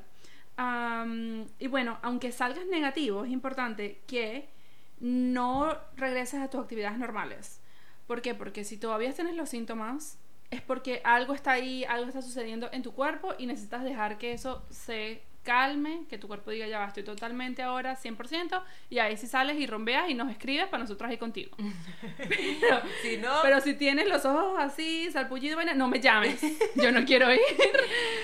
Am, 0.58 1.46
y 1.60 1.67
bueno, 1.67 2.00
aunque 2.01 2.32
salgas 2.32 2.65
negativo, 2.67 3.25
es 3.25 3.32
importante 3.32 4.00
que 4.08 4.48
no 5.01 5.77
regreses 5.98 6.39
a 6.41 6.50
tus 6.50 6.62
actividades 6.62 6.98
normales. 6.98 7.60
¿Por 8.07 8.21
qué? 8.21 8.35
Porque 8.35 8.63
si 8.63 8.77
todavía 8.77 9.12
tienes 9.13 9.35
los 9.35 9.50
síntomas, 9.50 10.19
es 10.51 10.62
porque 10.62 11.01
algo 11.03 11.33
está 11.33 11.53
ahí, 11.53 11.83
algo 11.85 12.07
está 12.07 12.21
sucediendo 12.21 12.69
en 12.71 12.83
tu 12.83 12.93
cuerpo 12.93 13.33
y 13.38 13.45
necesitas 13.45 13.83
dejar 13.83 14.17
que 14.17 14.33
eso 14.33 14.65
se 14.69 15.24
calme, 15.45 16.05
que 16.09 16.17
tu 16.17 16.27
cuerpo 16.27 16.51
diga 16.51 16.67
ya 16.67 16.79
va, 16.79 16.88
estoy 16.88 17.03
totalmente 17.03 17.62
ahora 17.62 17.95
100% 17.95 18.62
y 18.89 18.97
ahí 18.97 19.15
si 19.15 19.27
sales 19.27 19.57
y 19.57 19.67
rompeas 19.67 20.09
y 20.09 20.15
nos 20.15 20.29
escribes 20.29 20.67
para 20.67 20.83
nosotros 20.83 21.09
ir 21.12 21.19
contigo. 21.19 21.55
pero, 22.17 22.81
Si 23.01 23.17
no, 23.17 23.31
pero 23.43 23.62
si 23.62 23.75
tienes 23.75 24.07
los 24.07 24.25
ojos 24.25 24.59
así, 24.59 25.09
salpullido, 25.12 25.55
vaina, 25.55 25.74
no 25.74 25.88
me 25.88 26.01
llames. 26.01 26.41
Yo 26.75 26.91
no 26.91 27.05
quiero 27.05 27.31
ir. 27.31 27.39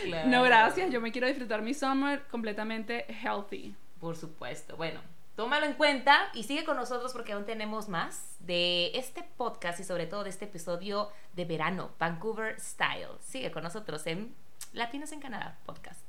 Claro. 0.03 0.29
No, 0.29 0.43
gracias. 0.43 0.91
Yo 0.91 0.99
me 0.99 1.11
quiero 1.11 1.27
disfrutar 1.27 1.61
mi 1.61 1.75
summer 1.75 2.23
completamente 2.31 3.05
healthy. 3.13 3.75
Por 3.99 4.17
supuesto. 4.17 4.75
Bueno, 4.75 4.99
tómalo 5.35 5.65
en 5.65 5.73
cuenta 5.73 6.29
y 6.33 6.43
sigue 6.43 6.63
con 6.63 6.77
nosotros 6.77 7.13
porque 7.13 7.33
aún 7.33 7.45
tenemos 7.45 7.89
más 7.89 8.35
de 8.39 8.91
este 8.95 9.23
podcast 9.37 9.79
y 9.79 9.83
sobre 9.83 10.05
todo 10.07 10.23
de 10.23 10.29
este 10.29 10.45
episodio 10.45 11.09
de 11.33 11.45
verano, 11.45 11.91
Vancouver 11.99 12.59
Style. 12.59 13.07
Sigue 13.21 13.51
con 13.51 13.63
nosotros 13.63 14.05
en 14.07 14.35
Latinos 14.73 15.11
en 15.11 15.19
Canadá 15.19 15.57
podcast. 15.65 16.01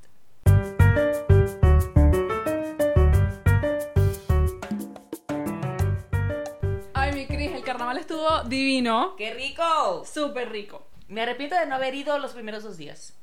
Ay, 6.94 7.12
mi 7.12 7.26
Cris, 7.26 7.52
el 7.52 7.64
carnaval 7.64 7.98
estuvo 7.98 8.42
divino. 8.44 9.16
¡Qué 9.16 9.34
rico! 9.34 10.04
Súper 10.04 10.50
rico. 10.50 10.86
Me 11.08 11.22
arrepiento 11.22 11.56
de 11.56 11.66
no 11.66 11.74
haber 11.74 11.94
ido 11.94 12.18
los 12.18 12.32
primeros 12.32 12.62
dos 12.62 12.76
días. 12.76 13.16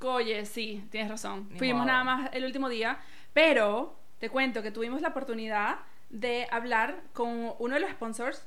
Oye, 0.00 0.44
sí, 0.46 0.86
tienes 0.90 1.10
razón. 1.10 1.48
Ni 1.50 1.58
Fuimos 1.58 1.82
modo. 1.82 1.92
nada 1.92 2.04
más 2.04 2.30
el 2.32 2.44
último 2.44 2.68
día, 2.68 3.00
pero 3.32 3.96
te 4.22 4.30
cuento 4.30 4.62
que 4.62 4.70
tuvimos 4.70 5.00
la 5.00 5.08
oportunidad 5.08 5.80
de 6.08 6.46
hablar 6.52 7.02
con 7.12 7.54
uno 7.58 7.74
de 7.74 7.80
los 7.80 7.90
sponsors 7.90 8.44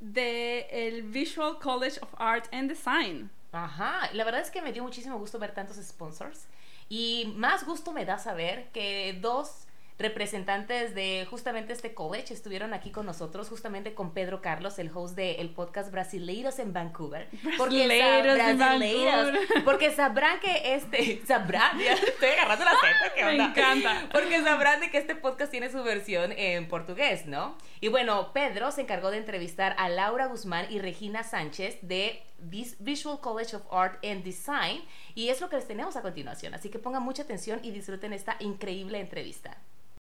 del 0.00 0.64
el 0.68 1.02
Visual 1.04 1.60
College 1.60 2.00
of 2.02 2.12
Art 2.18 2.52
and 2.52 2.68
Design. 2.68 3.30
Ajá, 3.52 4.10
la 4.14 4.24
verdad 4.24 4.40
es 4.40 4.50
que 4.50 4.60
me 4.60 4.72
dio 4.72 4.82
muchísimo 4.82 5.16
gusto 5.16 5.38
ver 5.38 5.54
tantos 5.54 5.76
sponsors 5.76 6.48
y 6.88 7.32
más 7.36 7.64
gusto 7.64 7.92
me 7.92 8.04
da 8.04 8.18
saber 8.18 8.68
que 8.72 9.16
dos 9.20 9.68
representantes 9.98 10.94
de 10.94 11.26
justamente 11.30 11.72
este 11.72 11.94
college 11.94 12.32
estuvieron 12.34 12.74
aquí 12.74 12.90
con 12.90 13.06
nosotros, 13.06 13.48
justamente 13.48 13.94
con 13.94 14.12
Pedro 14.12 14.42
Carlos, 14.42 14.78
el 14.78 14.90
host 14.94 15.16
del 15.16 15.48
podcast 15.50 15.90
Brasileiros 15.90 16.58
en 16.58 16.72
Vancouver. 16.72 17.28
Brasileiros 17.58 18.38
en 18.38 18.58
Brasileiros, 18.58 19.32
Vancouver. 19.32 19.64
porque 19.64 19.90
sabrán 19.92 20.38
que 20.40 20.74
este, 20.74 21.22
sabrán, 21.26 21.78
ya 21.78 21.94
estoy 21.94 22.28
agarrando 22.28 22.64
la 22.66 22.72
¿qué 23.14 23.24
Me 23.24 23.34
encanta. 23.36 24.08
Porque 24.12 24.42
sabrán 24.42 24.80
de 24.80 24.90
que 24.90 24.98
este 24.98 25.14
podcast 25.16 25.50
tiene 25.50 25.70
su 25.70 25.82
versión 25.82 26.32
en 26.32 26.68
portugués, 26.68 27.26
¿no? 27.26 27.56
Y 27.80 27.88
bueno, 27.88 28.32
Pedro 28.32 28.70
se 28.72 28.82
encargó 28.82 29.10
de 29.10 29.18
entrevistar 29.18 29.74
a 29.78 29.88
Laura 29.88 30.26
Guzmán 30.26 30.66
y 30.70 30.78
Regina 30.78 31.22
Sánchez 31.22 31.78
de 31.82 32.22
Vis- 32.38 32.76
Visual 32.80 33.18
College 33.20 33.56
of 33.56 33.62
Art 33.72 34.04
and 34.04 34.22
Design 34.24 34.82
y 35.14 35.28
es 35.30 35.40
lo 35.40 35.48
que 35.48 35.56
les 35.56 35.66
tenemos 35.66 35.96
a 35.96 36.02
continuación. 36.02 36.54
Así 36.54 36.68
que 36.68 36.78
pongan 36.78 37.02
mucha 37.02 37.22
atención 37.22 37.60
y 37.62 37.70
disfruten 37.70 38.12
esta 38.12 38.36
increíble 38.40 39.00
entrevista. 39.00 39.56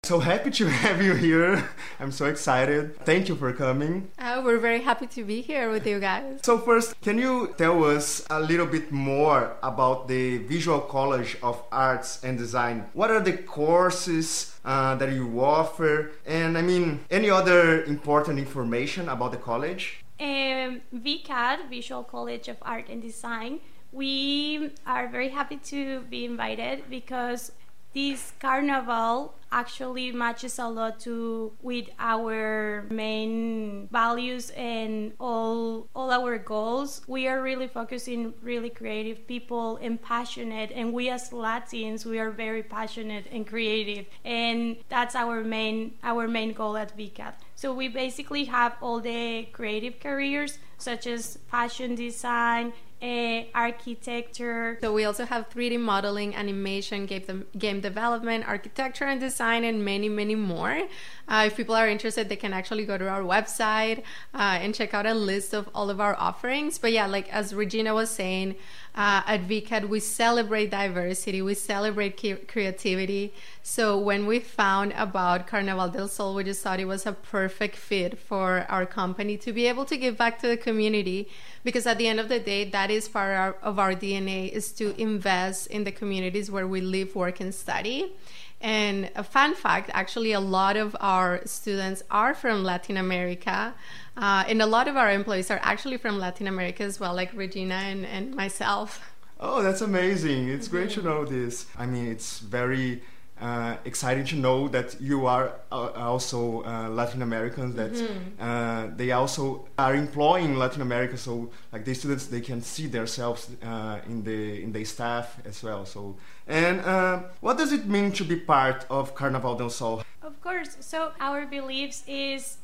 So 0.09 0.21
happy 0.21 0.51
to 0.53 0.65
have 0.85 1.03
you 1.03 1.13
here. 1.13 1.69
I'm 2.01 2.13
so 2.13 2.25
excited. 2.25 2.97
Thank 3.05 3.29
you 3.29 3.37
for 3.37 3.53
coming. 3.53 4.11
Uh, 4.19 4.41
we're 4.43 4.57
very 4.57 4.81
happy 4.81 5.07
to 5.07 5.23
be 5.23 5.43
here 5.43 5.71
with 5.71 5.87
you 5.87 6.01
guys. 6.01 6.41
So 6.43 6.57
first, 6.57 6.99
can 7.03 7.19
you 7.19 7.55
tell 7.59 7.85
us 7.85 8.27
a 8.31 8.41
little 8.41 8.65
bit 8.65 8.91
more 8.91 9.59
about 9.63 10.09
the 10.09 10.39
Visual 10.39 10.81
College 10.81 11.37
of 11.43 11.63
Arts 11.71 12.25
and 12.25 12.39
Design? 12.39 12.87
What 12.95 13.11
are 13.11 13.21
the 13.21 13.35
courses 13.35 14.59
uh, 14.65 14.95
that 14.95 15.13
you 15.13 15.45
offer? 15.45 16.13
And 16.25 16.57
I 16.57 16.63
mean, 16.63 17.05
any 17.11 17.29
other 17.29 17.85
important 17.85 18.39
information 18.39 19.11
about 19.11 19.33
the 19.33 19.37
college? 19.37 20.03
Um, 20.19 20.81
VCAD, 20.97 21.69
Visual 21.69 22.03
College 22.03 22.49
of 22.49 22.57
Art 22.63 22.89
and 22.89 23.03
Design, 23.03 23.61
we 23.93 24.71
are 24.87 25.07
very 25.09 25.29
happy 25.29 25.57
to 25.57 26.01
be 26.09 26.25
invited 26.25 26.89
because 26.89 27.53
this 27.95 28.33
carnival 28.39 29.35
actually 29.51 30.13
matches 30.13 30.59
a 30.59 30.69
lot 30.69 31.01
to 31.01 31.53
with 31.63 31.89
our 31.99 32.87
main 32.91 33.89
values 33.91 34.51
and 34.51 35.13
all 35.19 35.89
all 35.95 36.11
our 36.11 36.39
goals. 36.39 37.01
We 37.07 37.29
are 37.29 37.41
really 37.41 37.67
focusing 37.67 38.35
really 38.43 38.71
creative 38.71 39.27
people 39.27 39.79
and 39.81 40.01
passionate 40.01 40.71
and 40.75 40.93
we 40.93 41.09
as 41.09 41.33
latins 41.33 42.05
we 42.05 42.19
are 42.19 42.31
very 42.31 42.63
passionate 42.63 43.27
and 43.33 43.47
creative 43.47 44.07
and 44.25 44.77
that's 44.89 45.15
our 45.15 45.43
main 45.43 45.95
our 46.03 46.29
main 46.29 46.53
goal 46.53 46.77
at 46.77 46.97
VCAT 46.97 47.35
so 47.55 47.73
we 47.73 47.89
basically 47.89 48.45
have 48.45 48.77
all 48.83 49.01
the 49.01 49.49
creative 49.53 49.99
careers 49.99 50.59
such 50.77 51.07
as 51.07 51.39
fashion 51.51 51.95
design 51.95 52.73
uh, 53.01 53.43
architecture 53.55 54.79
So 54.81 54.93
we 54.93 55.05
also 55.05 55.25
have 55.25 55.49
3D 55.51 55.79
modeling, 55.79 56.35
animation, 56.35 57.07
game, 57.07 57.47
game 57.57 57.81
development, 57.81 58.47
architecture 58.49 59.05
and 59.05 59.21
design, 59.21 59.65
and 59.65 59.85
many, 59.85 60.09
many 60.09 60.35
more. 60.35 60.83
Uh, 61.29 61.45
if 61.47 61.57
people 61.57 61.75
are 61.75 61.89
interested, 61.89 62.29
they 62.29 62.37
can 62.37 62.53
actually 62.53 62.85
go 62.85 62.99
to 62.99 63.09
our 63.09 63.23
website 63.23 63.99
uh, 64.35 64.59
and 64.63 64.75
check 64.75 64.95
out 64.95 65.07
a 65.07 65.15
list 65.15 65.55
of 65.55 65.69
all 65.75 65.91
of 65.91 66.01
our 66.01 66.17
offerings. 66.17 66.79
But 66.79 66.93
yeah, 66.93 67.07
like 67.07 67.33
as 67.33 67.55
Regina 67.55 67.95
was 67.95 68.11
saying, 68.11 68.57
uh, 68.99 69.23
at 69.27 69.47
VCAD 69.49 69.89
we 69.89 70.01
celebrate 70.01 70.73
diversity, 70.73 71.41
we 71.41 71.55
celebrate 71.55 72.19
cre- 72.19 72.45
creativity. 72.49 73.33
So 73.63 73.97
when 73.97 74.27
we 74.27 74.41
found 74.41 74.93
about 74.97 75.47
Carnaval 75.47 75.89
del 75.89 76.09
Sol, 76.09 76.35
we 76.35 76.43
just 76.43 76.63
thought 76.63 76.81
it 76.81 76.87
was 76.87 77.07
a 77.07 77.13
perfect 77.13 77.77
fit 77.77 78.19
for 78.19 78.67
our 78.69 78.85
company 78.85 79.37
to 79.39 79.53
be 79.53 79.67
able 79.67 79.85
to 79.85 79.97
give 79.97 80.19
back 80.19 80.41
to 80.41 80.49
the 80.49 80.57
community 80.57 81.29
because 81.63 81.87
at 81.87 81.99
the 81.99 82.09
end 82.09 82.19
of 82.19 82.29
the 82.29 82.41
day 82.41 82.65
that 82.65 82.91
is 82.91 83.09
part 83.09 83.31
of 83.31 83.39
our, 83.39 83.57
of 83.63 83.79
our 83.79 83.93
dna 83.93 84.51
is 84.51 84.73
to 84.73 84.99
invest 85.01 85.67
in 85.67 85.85
the 85.85 85.93
communities 85.93 86.51
where 86.51 86.67
we 86.67 86.81
live 86.81 87.15
work 87.15 87.41
and 87.41 87.55
study 87.55 88.13
and 88.61 89.11
a 89.15 89.23
fun 89.23 89.55
fact 89.55 89.91
actually 89.93 90.33
a 90.33 90.41
lot 90.41 90.77
of 90.77 90.97
our 91.01 91.41
students 91.45 92.03
are 92.11 92.35
from 92.35 92.65
latin 92.65 92.97
america 92.97 93.75
uh, 94.19 94.45
and 94.47 94.61
a 94.61 94.67
lot 94.67 94.87
of 94.89 94.97
our 94.97 95.11
employees 95.11 95.51
are 95.51 95.61
actually 95.63 95.97
from 95.97 96.19
latin 96.19 96.47
america 96.47 96.83
as 96.83 97.01
well 97.01 97.15
like 97.15 97.31
regina 97.35 97.75
and, 97.75 98.05
and 98.07 98.35
myself 98.35 99.01
Oh, 99.41 99.63
that's 99.63 99.81
amazing. 99.83 100.49
It's 100.49 100.67
great 100.67 100.91
to 100.91 101.03
know 101.03 101.25
this. 101.25 101.67
I 101.77 101.87
mean, 101.87 102.09
it's 102.09 102.41
very 102.41 103.03
uh, 103.41 103.77
exciting 103.85 104.25
to 104.27 104.37
know 104.37 104.67
that 104.69 105.01
you 105.01 105.27
are 105.27 105.53
uh, 105.71 105.91
also 105.93 106.65
uh, 106.65 106.89
Latin 106.89 107.23
Americans, 107.23 107.77
that 107.77 107.93
uh, 108.41 108.89
they 108.97 109.13
also 109.13 109.69
are 109.79 109.95
employing 109.95 110.57
Latin 110.57 110.83
America, 110.83 111.17
so 111.17 111.51
like 111.73 111.85
the 111.85 111.95
students, 111.95 112.27
they 112.27 112.41
can 112.41 112.61
see 112.61 112.89
themselves 112.89 113.49
uh, 113.63 114.01
in 114.09 114.25
the 114.25 114.61
in 114.61 114.73
the 114.73 114.85
staff 114.85 115.37
as 115.45 115.63
well. 115.63 115.87
So, 115.87 116.17
and 116.49 116.81
uh, 116.81 117.23
what 117.41 117.59
does 117.59 117.73
it 117.73 117.87
mean 117.87 118.11
to 118.13 118.25
be 118.25 118.37
part 118.37 118.87
of 118.91 119.15
Carnaval 119.15 119.55
del 119.55 119.71
Sol? 119.71 120.03
Of 120.21 120.41
course. 120.41 120.77
So 120.81 121.13
our 121.21 121.47
beliefs 121.47 122.03
is 122.09 122.57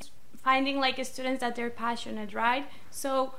finding 0.45 0.79
like 0.79 1.03
students 1.05 1.41
that 1.41 1.57
they're 1.57 1.71
passionate, 1.71 2.35
right? 2.35 2.67
So 2.91 3.35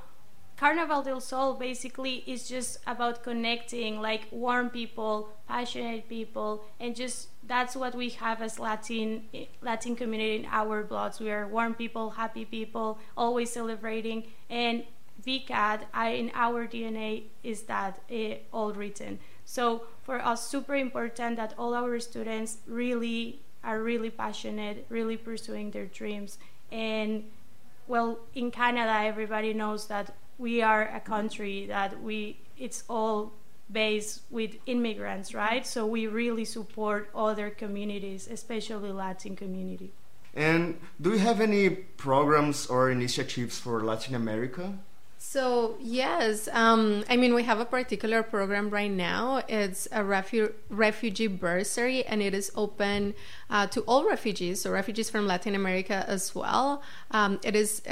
Carnaval 0.56 1.02
del 1.02 1.20
Sol 1.20 1.54
basically 1.54 2.24
is 2.26 2.48
just 2.48 2.78
about 2.86 3.22
connecting 3.22 4.00
like 4.00 4.26
warm 4.30 4.70
people, 4.70 5.28
passionate 5.46 6.08
people, 6.08 6.64
and 6.80 6.96
just 6.96 7.28
that's 7.46 7.76
what 7.76 7.94
we 7.94 8.08
have 8.10 8.42
as 8.42 8.58
Latin 8.58 9.24
Latin 9.62 9.94
community 9.94 10.36
in 10.36 10.46
our 10.50 10.82
bloods. 10.82 11.20
We 11.20 11.30
are 11.30 11.46
warm 11.46 11.74
people, 11.74 12.10
happy 12.10 12.44
people, 12.44 12.98
always 13.16 13.50
celebrating, 13.52 14.24
and 14.48 14.84
VCAD 15.24 15.82
I, 15.92 16.08
in 16.10 16.30
our 16.34 16.66
DNA 16.66 17.24
is 17.42 17.62
that 17.62 18.00
uh, 18.10 18.34
all 18.52 18.72
written. 18.72 19.18
So 19.44 19.82
for 20.02 20.20
us, 20.20 20.48
super 20.48 20.74
important 20.74 21.36
that 21.36 21.54
all 21.58 21.74
our 21.74 21.98
students 22.00 22.58
really 22.66 23.40
are 23.66 23.82
really 23.82 24.10
passionate, 24.10 24.86
really 24.88 25.18
pursuing 25.18 25.72
their 25.72 25.86
dreams, 25.86 26.38
and 26.72 27.24
well, 27.88 28.18
in 28.34 28.50
Canada, 28.50 28.92
everybody 29.04 29.52
knows 29.54 29.86
that 29.88 30.14
we 30.38 30.62
are 30.62 30.82
a 30.82 31.00
country 31.00 31.66
that 31.66 32.02
we 32.02 32.38
it's 32.58 32.84
all 32.88 33.32
based 33.70 34.22
with 34.30 34.56
immigrants, 34.66 35.34
right? 35.34 35.66
So 35.66 35.86
we 35.86 36.06
really 36.06 36.44
support 36.44 37.10
other 37.14 37.50
communities, 37.50 38.28
especially 38.30 38.92
Latin 38.92 39.36
community. 39.36 39.92
And 40.34 40.78
do 41.00 41.10
you 41.12 41.18
have 41.18 41.40
any 41.40 41.70
programs 41.70 42.66
or 42.66 42.90
initiatives 42.90 43.58
for 43.58 43.82
Latin 43.82 44.14
America? 44.14 44.78
So 45.28 45.74
yes, 45.80 46.48
um, 46.52 47.04
I 47.10 47.16
mean 47.16 47.34
we 47.34 47.42
have 47.42 47.58
a 47.58 47.64
particular 47.64 48.22
program 48.22 48.70
right 48.70 48.90
now. 48.90 49.42
It's 49.48 49.86
a 49.86 50.00
refu- 50.00 50.52
refugee 50.70 51.26
bursary, 51.26 52.04
and 52.04 52.22
it 52.22 52.32
is 52.32 52.52
open 52.54 53.12
uh, 53.50 53.66
to 53.66 53.80
all 53.82 54.08
refugees, 54.08 54.60
so 54.60 54.70
refugees 54.70 55.10
from 55.10 55.26
Latin 55.26 55.56
America 55.56 56.04
as 56.06 56.32
well. 56.32 56.80
Um, 57.10 57.40
it 57.42 57.56
is 57.56 57.82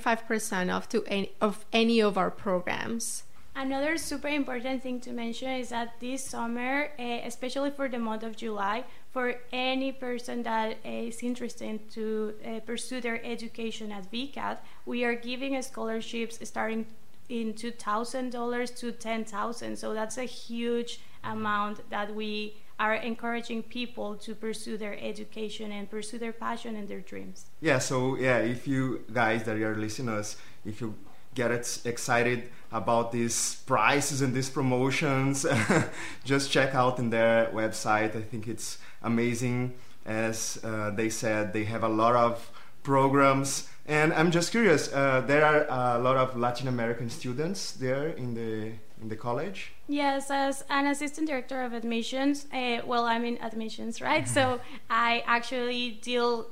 five 0.00 0.26
percent 0.26 0.70
off 0.70 0.88
to 0.88 1.04
any, 1.06 1.30
of 1.40 1.64
any 1.72 2.00
of 2.00 2.18
our 2.18 2.30
programs. 2.30 3.22
Another 3.54 3.96
super 3.96 4.28
important 4.28 4.82
thing 4.82 5.00
to 5.00 5.12
mention 5.12 5.50
is 5.50 5.68
that 5.68 5.94
this 6.00 6.24
summer, 6.24 6.90
uh, 6.98 7.20
especially 7.24 7.70
for 7.70 7.88
the 7.88 7.98
month 7.98 8.24
of 8.24 8.36
July, 8.36 8.84
for 9.12 9.34
any 9.52 9.92
person 9.92 10.42
that 10.44 10.78
is 10.84 11.22
interested 11.22 11.90
to 11.90 12.34
uh, 12.46 12.60
pursue 12.60 13.00
their 13.00 13.24
education 13.24 13.90
at 13.90 14.10
VCAT, 14.10 14.58
we 14.86 15.04
are 15.04 15.14
giving 15.14 15.60
scholarships 15.62 16.38
starting 16.48 16.86
in 17.28 17.54
$2,000 17.54 18.76
to 18.78 18.92
10000 18.92 19.76
So 19.76 19.94
that's 19.94 20.18
a 20.18 20.24
huge 20.24 21.00
amount 21.24 21.88
that 21.90 22.14
we 22.14 22.54
are 22.78 22.94
encouraging 22.94 23.62
people 23.62 24.14
to 24.16 24.34
pursue 24.34 24.76
their 24.78 24.98
education 25.00 25.70
and 25.70 25.90
pursue 25.90 26.18
their 26.18 26.32
passion 26.32 26.76
and 26.76 26.88
their 26.88 27.00
dreams. 27.00 27.46
Yeah, 27.60 27.78
so 27.78 28.16
yeah, 28.16 28.38
if 28.38 28.66
you 28.66 29.04
guys 29.12 29.44
that 29.44 29.56
are 29.56 29.76
listeners, 29.76 30.36
if 30.64 30.80
you 30.80 30.94
get 31.34 31.50
excited 31.84 32.50
about 32.72 33.12
these 33.12 33.56
prices 33.66 34.22
and 34.22 34.34
these 34.34 34.48
promotions, 34.48 35.44
just 36.24 36.50
check 36.50 36.74
out 36.74 36.98
in 36.98 37.10
their 37.10 37.46
website. 37.52 38.16
I 38.16 38.22
think 38.22 38.48
it's 38.48 38.78
amazing. 39.02 39.74
As 40.04 40.58
uh, 40.64 40.90
they 40.90 41.10
said, 41.10 41.52
they 41.52 41.64
have 41.64 41.82
a 41.82 41.88
lot 41.88 42.16
of 42.16 42.50
programs. 42.82 43.68
And 43.86 44.12
I'm 44.12 44.30
just 44.30 44.50
curious, 44.50 44.92
uh, 44.92 45.22
there 45.26 45.44
are 45.44 45.96
a 45.96 45.98
lot 45.98 46.16
of 46.16 46.36
Latin 46.36 46.68
American 46.68 47.10
students 47.10 47.72
there 47.72 48.08
in 48.08 48.34
the 48.34 48.72
in 49.00 49.08
the 49.08 49.16
college? 49.16 49.72
Yes, 49.88 50.30
as 50.30 50.64
an 50.68 50.86
assistant 50.86 51.28
director 51.28 51.62
of 51.62 51.72
admissions, 51.72 52.46
uh, 52.52 52.80
well, 52.84 53.04
I'm 53.04 53.24
in 53.24 53.38
admissions, 53.42 54.00
right? 54.00 54.28
so 54.28 54.60
I 54.90 55.24
actually 55.26 55.92
deal 56.02 56.46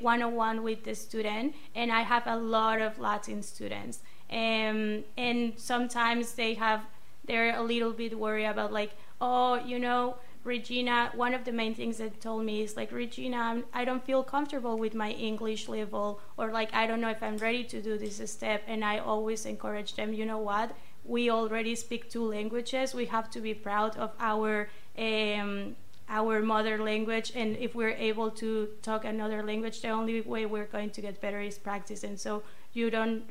one 0.00 0.22
on 0.22 0.34
one 0.34 0.62
with 0.62 0.84
the 0.84 0.94
student, 0.94 1.54
and 1.74 1.90
I 1.90 2.02
have 2.02 2.26
a 2.26 2.36
lot 2.36 2.80
of 2.80 2.98
Latin 2.98 3.42
students. 3.42 4.00
Um, 4.30 5.04
and 5.16 5.54
sometimes 5.56 6.32
they 6.32 6.54
have, 6.54 6.84
they're 7.24 7.56
a 7.56 7.62
little 7.62 7.92
bit 7.92 8.18
worried 8.18 8.46
about, 8.46 8.72
like, 8.72 8.92
oh, 9.20 9.56
you 9.56 9.78
know, 9.78 10.16
Regina, 10.44 11.10
one 11.14 11.32
of 11.32 11.44
the 11.44 11.52
main 11.52 11.74
things 11.74 11.96
that 11.98 12.20
told 12.20 12.44
me 12.44 12.62
is 12.62 12.76
like, 12.76 12.92
Regina, 12.92 13.36
I'm, 13.38 13.64
I 13.72 13.84
do 13.84 13.92
not 13.92 14.04
feel 14.04 14.22
comfortable 14.22 14.76
with 14.78 14.94
my 14.94 15.10
English 15.10 15.68
level, 15.68 16.20
or 16.36 16.52
like, 16.52 16.72
I 16.74 16.86
don't 16.86 17.00
know 17.00 17.10
if 17.10 17.22
I'm 17.22 17.38
ready 17.38 17.64
to 17.64 17.80
do 17.80 17.96
this 17.96 18.20
step. 18.30 18.62
And 18.66 18.84
I 18.84 18.98
always 18.98 19.46
encourage 19.46 19.94
them, 19.94 20.12
you 20.12 20.26
know 20.26 20.38
what? 20.38 20.76
We 21.04 21.30
already 21.30 21.74
speak 21.74 22.10
two 22.10 22.24
languages. 22.24 22.94
We 22.94 23.06
have 23.06 23.30
to 23.30 23.40
be 23.40 23.54
proud 23.54 23.96
of 23.96 24.12
our 24.20 24.68
um, 24.98 25.76
our 26.08 26.42
mother 26.42 26.82
language 26.82 27.32
and 27.34 27.56
if 27.56 27.74
we're 27.74 27.96
able 28.10 28.30
to 28.30 28.68
talk 28.82 29.06
another 29.06 29.42
language 29.42 29.80
the 29.80 29.88
only 29.88 30.20
way 30.20 30.44
we're 30.44 30.66
going 30.66 30.90
to 30.90 31.00
get 31.00 31.18
better 31.20 31.40
is 31.40 31.56
practice 31.56 32.04
and 32.04 32.20
so 32.20 32.42
you 32.74 32.90
don't 32.90 33.22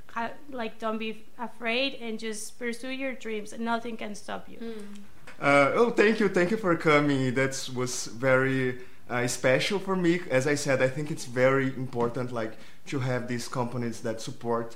like 0.50 0.80
don't 0.80 0.98
be 0.98 1.24
afraid 1.38 1.94
and 2.02 2.20
just 2.20 2.58
pursue 2.58 2.90
your 2.90 3.14
dreams 3.14 3.54
nothing 3.60 3.96
can 3.96 4.16
stop 4.16 4.50
you 4.50 4.58
mm. 4.58 4.86
Uh, 5.40 5.72
oh, 5.76 5.90
thank 5.90 6.20
you, 6.20 6.30
thank 6.30 6.52
you 6.52 6.58
for 6.58 6.76
coming. 6.76 7.34
That 7.34 7.70
was 7.76 8.06
very 8.08 8.80
uh, 9.10 9.28
special 9.28 9.80
for 9.80 9.96
me. 9.96 10.22
As 10.30 10.48
I 10.48 10.56
said, 10.56 10.82
I 10.82 10.88
think 10.88 11.12
it's 11.12 11.26
very 11.26 11.68
important, 11.76 12.32
like 12.32 12.54
to 12.88 13.00
have 13.00 13.28
these 13.28 13.48
companies 13.48 14.02
that 14.02 14.22
support, 14.22 14.76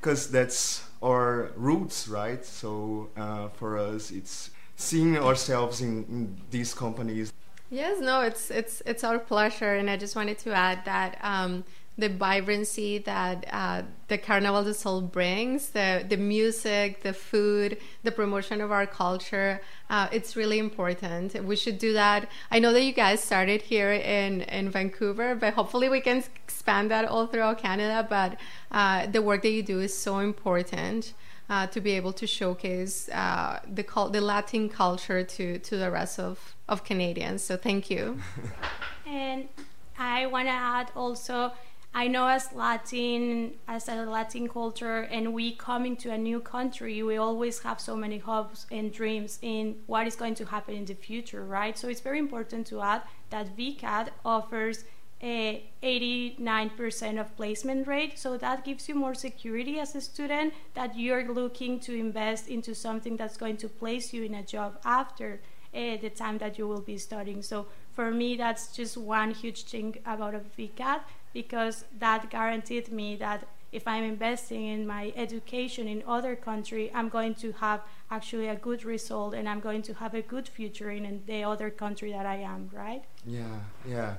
because 0.00 0.30
that's 0.30 0.84
our 1.02 1.50
roots, 1.56 2.08
right? 2.08 2.44
So 2.44 3.10
uh, 3.16 3.48
for 3.48 3.78
us, 3.78 4.10
it's 4.10 4.50
seeing 4.76 5.16
ourselves 5.18 5.80
in, 5.80 6.04
in, 6.04 6.36
these 6.50 6.74
companies. 6.74 7.32
Yes, 7.70 8.00
no, 8.00 8.20
it's 8.20 8.50
it's 8.50 8.82
it's 8.86 9.02
our 9.02 9.18
pleasure, 9.18 9.74
and 9.74 9.90
I 9.90 9.96
just 9.96 10.14
wanted 10.14 10.38
to 10.38 10.52
add 10.52 10.84
that. 10.84 11.18
Um, 11.22 11.64
the 11.98 12.08
vibrancy 12.10 12.98
that 12.98 13.46
uh, 13.50 13.82
the 14.08 14.18
Carnaval 14.18 14.64
del 14.64 14.74
Sol 14.74 15.00
brings, 15.00 15.70
the, 15.70 16.04
the 16.06 16.18
music, 16.18 17.02
the 17.02 17.12
food, 17.14 17.78
the 18.02 18.12
promotion 18.12 18.60
of 18.60 18.70
our 18.70 18.86
culture. 18.86 19.62
Uh, 19.88 20.06
it's 20.12 20.36
really 20.36 20.58
important. 20.58 21.42
We 21.42 21.56
should 21.56 21.78
do 21.78 21.94
that. 21.94 22.28
I 22.50 22.58
know 22.58 22.74
that 22.74 22.82
you 22.82 22.92
guys 22.92 23.22
started 23.22 23.62
here 23.62 23.92
in, 23.92 24.42
in 24.42 24.68
Vancouver, 24.68 25.34
but 25.34 25.54
hopefully 25.54 25.88
we 25.88 26.02
can 26.02 26.22
expand 26.44 26.90
that 26.90 27.06
all 27.06 27.26
throughout 27.26 27.58
Canada. 27.58 28.06
But 28.08 28.38
uh, 28.70 29.06
the 29.06 29.22
work 29.22 29.40
that 29.42 29.50
you 29.50 29.62
do 29.62 29.80
is 29.80 29.96
so 29.96 30.18
important. 30.18 31.14
Uh, 31.48 31.64
to 31.68 31.80
be 31.80 31.92
able 31.92 32.12
to 32.12 32.26
showcase 32.26 33.08
uh, 33.10 33.60
the 33.72 33.84
the 34.10 34.20
Latin 34.20 34.68
culture 34.68 35.22
to 35.22 35.60
to 35.60 35.76
the 35.76 35.90
rest 35.92 36.18
of, 36.18 36.56
of 36.68 36.82
Canadians. 36.82 37.40
So 37.44 37.56
thank 37.56 37.88
you. 37.88 38.18
and 39.06 39.48
I 39.96 40.26
want 40.26 40.48
to 40.48 40.52
add 40.52 40.90
also 40.96 41.52
I 41.96 42.08
know 42.08 42.28
as 42.28 42.52
Latin, 42.52 43.54
as 43.66 43.88
a 43.88 44.04
Latin 44.04 44.48
culture, 44.50 45.08
and 45.10 45.32
we 45.32 45.52
come 45.52 45.86
into 45.86 46.12
a 46.12 46.18
new 46.18 46.40
country, 46.40 47.02
we 47.02 47.16
always 47.16 47.60
have 47.60 47.80
so 47.80 47.96
many 47.96 48.18
hopes 48.18 48.66
and 48.70 48.92
dreams 48.92 49.38
in 49.40 49.76
what 49.86 50.06
is 50.06 50.14
going 50.14 50.34
to 50.34 50.44
happen 50.44 50.74
in 50.74 50.84
the 50.84 50.92
future, 50.92 51.42
right? 51.42 51.78
So 51.78 51.88
it's 51.88 52.02
very 52.02 52.18
important 52.18 52.66
to 52.66 52.82
add 52.82 53.00
that 53.30 53.56
VCAT 53.56 54.08
offers 54.26 54.84
89% 55.22 57.20
of 57.20 57.36
placement 57.36 57.86
rate. 57.86 58.18
So 58.18 58.36
that 58.36 58.64
gives 58.64 58.88
you 58.88 58.94
more 58.94 59.14
security 59.14 59.78
as 59.78 59.94
a 59.94 60.00
student 60.00 60.54
that 60.74 60.98
you're 60.98 61.32
looking 61.32 61.80
to 61.80 61.94
invest 61.98 62.48
into 62.48 62.74
something 62.74 63.16
that's 63.16 63.36
going 63.36 63.56
to 63.58 63.68
place 63.68 64.12
you 64.12 64.24
in 64.24 64.34
a 64.34 64.42
job 64.42 64.78
after 64.84 65.40
uh, 65.74 65.96
the 65.96 66.10
time 66.10 66.38
that 66.38 66.58
you 66.58 66.68
will 66.68 66.80
be 66.80 66.98
studying. 66.98 67.42
So 67.42 67.66
for 67.92 68.10
me 68.10 68.36
that's 68.36 68.68
just 68.68 68.96
one 68.96 69.30
huge 69.30 69.64
thing 69.64 69.96
about 70.04 70.34
a 70.34 70.40
VCAT 70.56 71.00
because 71.32 71.84
that 71.98 72.30
guaranteed 72.30 72.92
me 72.92 73.16
that 73.16 73.46
if 73.72 73.86
I'm 73.86 74.04
investing 74.04 74.64
in 74.66 74.86
my 74.86 75.12
education 75.16 75.88
in 75.88 76.02
other 76.06 76.34
country, 76.36 76.90
I'm 76.94 77.08
going 77.08 77.34
to 77.36 77.52
have 77.52 77.82
actually 78.10 78.48
a 78.48 78.54
good 78.56 78.84
result 78.84 79.34
and 79.34 79.48
I'm 79.48 79.60
going 79.60 79.82
to 79.82 79.94
have 79.94 80.14
a 80.14 80.22
good 80.22 80.48
future 80.48 80.90
in 80.90 81.22
the 81.26 81.42
other 81.44 81.68
country 81.68 82.12
that 82.12 82.24
I 82.24 82.36
am, 82.36 82.70
right? 82.72 83.04
Yeah, 83.26 83.58
yeah, 83.86 84.14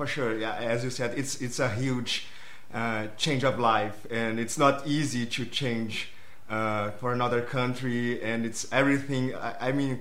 for 0.00 0.06
sure. 0.06 0.38
Yeah, 0.38 0.54
as 0.54 0.82
you 0.82 0.88
said, 0.88 1.18
it's 1.18 1.42
it's 1.42 1.58
a 1.58 1.68
huge 1.68 2.26
uh, 2.72 3.08
change 3.18 3.44
of 3.44 3.58
life, 3.58 4.06
and 4.10 4.40
it's 4.40 4.56
not 4.56 4.86
easy 4.86 5.26
to 5.26 5.44
change 5.44 6.08
uh, 6.48 6.92
for 6.92 7.12
another 7.12 7.42
country, 7.42 8.22
and 8.22 8.46
it's 8.46 8.62
everything. 8.72 9.34
I, 9.34 9.68
I 9.68 9.72
mean, 9.72 10.00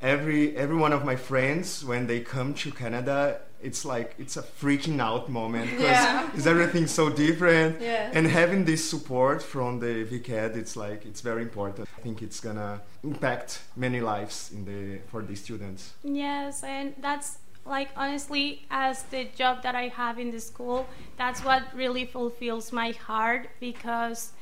every 0.00 0.56
every 0.56 0.76
one 0.76 0.92
of 0.92 1.04
my 1.04 1.16
friends 1.16 1.84
when 1.84 2.06
they 2.06 2.20
come 2.20 2.54
to 2.62 2.70
Canada 2.70 3.40
it's 3.62 3.84
like 3.84 4.14
it's 4.18 4.38
a 4.38 4.42
freaking 4.60 4.98
out 5.00 5.28
moment 5.28 5.68
because 5.70 6.00
yeah. 6.04 6.34
is 6.34 6.46
everything 6.46 6.86
so 6.86 7.10
different 7.10 7.78
yeah. 7.78 8.10
and 8.14 8.26
having 8.26 8.64
this 8.64 8.82
support 8.88 9.42
from 9.42 9.78
the 9.78 10.06
VCAD 10.10 10.56
it's 10.56 10.76
like 10.76 11.04
it's 11.04 11.20
very 11.20 11.42
important 11.42 11.86
I 11.98 12.00
think 12.00 12.22
it's 12.22 12.40
gonna 12.40 12.80
impact 13.04 13.60
many 13.76 14.00
lives 14.00 14.50
in 14.54 14.64
the 14.64 15.00
for 15.10 15.20
the 15.22 15.36
students 15.36 15.92
yes 16.02 16.62
and 16.62 16.94
that's 17.02 17.36
like 17.70 17.88
honestly 17.96 18.66
as 18.70 19.04
the 19.04 19.24
job 19.36 19.62
that 19.62 19.74
I 19.74 19.88
have 19.88 20.18
in 20.18 20.30
the 20.30 20.40
school 20.40 20.86
that's 21.16 21.42
what 21.44 21.62
really 21.74 22.04
fulfills 22.04 22.72
my 22.72 22.90
heart 22.90 23.48
because 23.60 24.32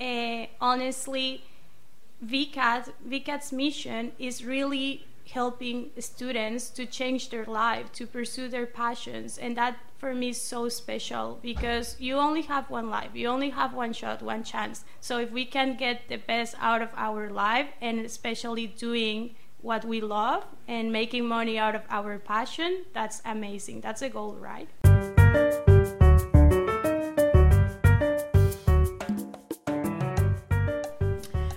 uh, 0.00 0.46
honestly 0.60 1.44
VCAT 2.24 2.92
VCAT's 3.08 3.52
mission 3.52 4.12
is 4.18 4.44
really 4.44 5.04
helping 5.30 5.90
students 5.98 6.68
to 6.70 6.84
change 6.84 7.30
their 7.30 7.44
life, 7.44 7.90
to 7.92 8.06
pursue 8.06 8.48
their 8.48 8.66
passions. 8.66 9.38
And 9.38 9.56
that 9.56 9.76
for 9.98 10.14
me 10.14 10.30
is 10.30 10.40
so 10.40 10.68
special 10.68 11.38
because 11.42 11.96
you 11.98 12.16
only 12.16 12.42
have 12.42 12.68
one 12.68 12.90
life, 12.90 13.10
you 13.14 13.28
only 13.28 13.50
have 13.50 13.72
one 13.72 13.92
shot, 13.92 14.22
one 14.22 14.44
chance. 14.44 14.84
So 15.00 15.18
if 15.18 15.30
we 15.30 15.44
can 15.44 15.76
get 15.76 16.08
the 16.08 16.16
best 16.16 16.54
out 16.60 16.82
of 16.82 16.90
our 16.96 17.30
life 17.30 17.68
and 17.80 18.00
especially 18.00 18.66
doing 18.66 19.34
what 19.62 19.84
we 19.84 20.00
love 20.00 20.44
and 20.68 20.92
making 20.92 21.26
money 21.26 21.58
out 21.58 21.74
of 21.74 21.82
our 21.88 22.18
passion, 22.18 22.84
that's 22.92 23.22
amazing. 23.24 23.80
That's 23.80 24.02
a 24.02 24.08
goal, 24.08 24.36
right? 24.36 24.68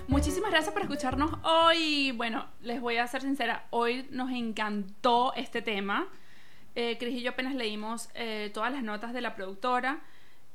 Muchísimas 0.08 0.50
gracias 0.50 0.72
por 0.72 0.82
escucharnos 0.82 1.30
hoy. 1.42 2.12
Bueno, 2.12 2.46
les 2.62 2.80
voy 2.80 2.96
a 2.96 3.06
ser 3.06 3.20
sincera, 3.20 3.66
hoy 3.70 4.06
nos 4.10 4.30
encantó 4.30 5.34
este 5.34 5.60
tema. 5.60 6.06
Eh, 6.74 6.96
Cris 6.98 7.16
y 7.16 7.22
yo 7.22 7.30
apenas 7.30 7.54
leímos 7.54 8.08
eh, 8.14 8.50
todas 8.54 8.72
las 8.72 8.82
notas 8.82 9.12
de 9.12 9.20
la 9.20 9.34
productora. 9.34 10.00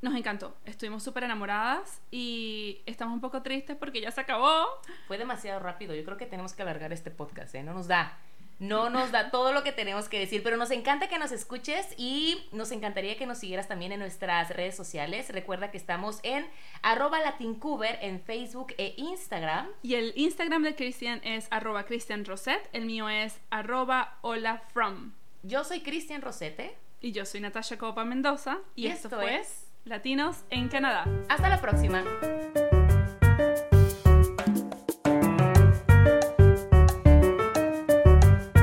Nos 0.02 0.16
encantó, 0.16 0.56
estuvimos 0.64 1.04
súper 1.04 1.22
enamoradas 1.22 2.00
y 2.10 2.82
estamos 2.86 3.14
un 3.14 3.20
poco 3.20 3.40
tristes 3.42 3.76
porque 3.76 4.00
ya 4.00 4.10
se 4.10 4.20
acabó. 4.20 4.66
Fue 5.06 5.16
demasiado 5.16 5.60
rápido. 5.60 5.94
Yo 5.94 6.04
creo 6.04 6.16
que 6.16 6.26
tenemos 6.26 6.54
que 6.54 6.62
alargar 6.62 6.92
este 6.92 7.12
podcast, 7.12 7.54
¿eh? 7.54 7.62
No 7.62 7.72
nos 7.72 7.86
da. 7.86 8.18
No 8.58 8.90
nos 8.90 9.12
da 9.12 9.30
todo 9.30 9.52
lo 9.52 9.62
que 9.62 9.70
tenemos 9.70 10.08
que 10.08 10.18
decir, 10.18 10.42
pero 10.42 10.56
nos 10.56 10.72
encanta 10.72 11.08
que 11.08 11.18
nos 11.18 11.30
escuches 11.30 11.86
y 11.96 12.48
nos 12.50 12.72
encantaría 12.72 13.16
que 13.16 13.26
nos 13.26 13.38
siguieras 13.38 13.68
también 13.68 13.92
en 13.92 14.00
nuestras 14.00 14.50
redes 14.50 14.76
sociales. 14.76 15.28
Recuerda 15.28 15.70
que 15.70 15.78
estamos 15.78 16.18
en 16.24 16.46
arroba 16.82 17.20
latincuber 17.20 17.98
en 18.02 18.20
Facebook 18.20 18.74
e 18.78 18.94
Instagram. 18.96 19.68
Y 19.82 19.94
el 19.94 20.12
Instagram 20.16 20.64
de 20.64 20.74
Christian 20.74 21.20
es 21.22 21.46
arroba 21.52 21.84
Roset, 22.24 22.68
el 22.72 22.86
mío 22.86 23.08
es 23.08 23.40
arroba 23.50 24.18
hola 24.22 24.64
from. 24.72 25.12
Yo 25.44 25.62
soy 25.62 25.80
Cristian 25.82 26.22
Rosete. 26.22 26.76
Y 27.00 27.10
yo 27.10 27.24
soy 27.24 27.40
Natasha 27.40 27.78
Copa 27.78 28.04
Mendoza. 28.04 28.58
Y, 28.76 28.84
Y 28.84 28.86
esto, 28.86 29.08
esto 29.08 29.20
fue 29.20 29.40
es 29.40 29.71
Latinos 29.84 30.44
en 30.50 30.68
Canadá. 30.68 31.04
Hasta 31.28 31.48
la 31.48 31.60
próxima. 31.60 32.04